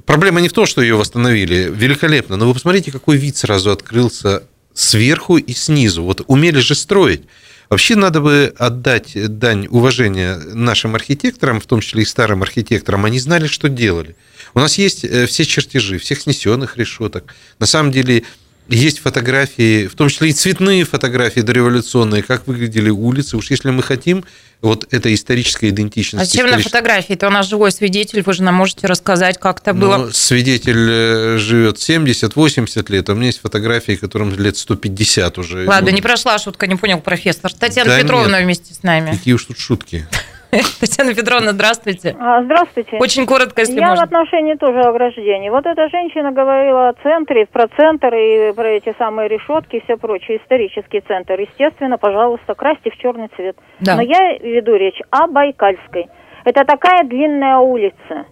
[0.07, 4.45] Проблема не в том, что ее восстановили, великолепно, но вы посмотрите, какой вид сразу открылся
[4.75, 6.03] сверху и снизу.
[6.03, 7.23] Вот умели же строить.
[7.71, 13.07] Вообще надо бы отдать дань уважения нашим архитекторам, в том числе и старым архитекторам.
[13.07, 14.15] Они знали, что делали.
[14.53, 17.35] У нас есть э, все чертежи, всех снесенных решеток.
[17.59, 18.25] На самом деле
[18.73, 23.37] есть фотографии, в том числе и цветные фотографии дореволюционные, как выглядели улицы.
[23.37, 24.25] Уж если мы хотим
[24.61, 26.23] вот этой исторической идентичности.
[26.23, 27.15] А зачем на фотографии?
[27.15, 29.97] Это у нас живой свидетель, вы же нам можете рассказать, как это было.
[29.97, 35.67] Ну, свидетель э, живет 70-80 лет, а у меня есть фотографии, которым лет 150 уже.
[35.67, 37.53] Ладно, Ну, не прошла шутка, не понял профессор.
[37.53, 38.45] Татьяна Да Петровна нет.
[38.45, 39.11] вместе с нами.
[39.13, 40.07] Какие уж тут шутки.
[40.81, 42.15] Татьяна Петровна, здравствуйте.
[42.21, 42.99] А, Здравствуйте.
[42.99, 44.05] Очень коротко, если Я можно.
[44.05, 45.49] в отношении тоже ограждений.
[45.49, 49.97] Вот эта женщина говорила о центре, про центр и про эти самые решетки и все
[49.97, 51.41] прочее, исторический центр.
[51.41, 53.57] Естественно, пожалуйста, красьте в черный цвет.
[53.81, 53.97] Да.
[53.97, 56.09] Но я веду речь о Байкальской.
[56.45, 58.27] Это такая длинная улица.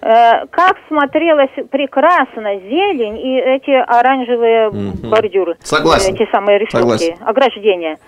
[0.00, 5.10] Э, Как смотрелась прекрасно зелень и эти оранжевые Мгм.
[5.10, 5.56] бордюры.
[5.60, 6.14] Согласен.
[6.14, 7.14] Эти самые решетки, Согласен.
[7.26, 7.98] ограждения.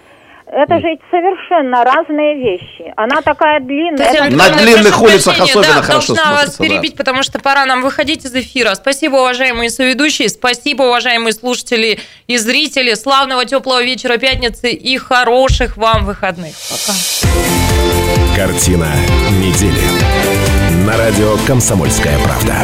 [0.52, 2.92] Это же совершенно разные вещи.
[2.96, 3.98] Она такая длинная.
[3.98, 6.64] Татьяна это- На длинных улицах особенно да, хорошо должна вас смотрится, да.
[6.68, 8.74] перебить, потому что пора нам выходить из эфира.
[8.74, 12.94] Спасибо, уважаемые соведущие, спасибо, уважаемые слушатели и зрители.
[12.94, 16.54] Славного теплого вечера пятницы и хороших вам выходных.
[16.68, 16.98] Пока.
[18.36, 18.88] Картина
[19.38, 19.80] недели.
[20.86, 22.54] На радио «Комсомольская правда».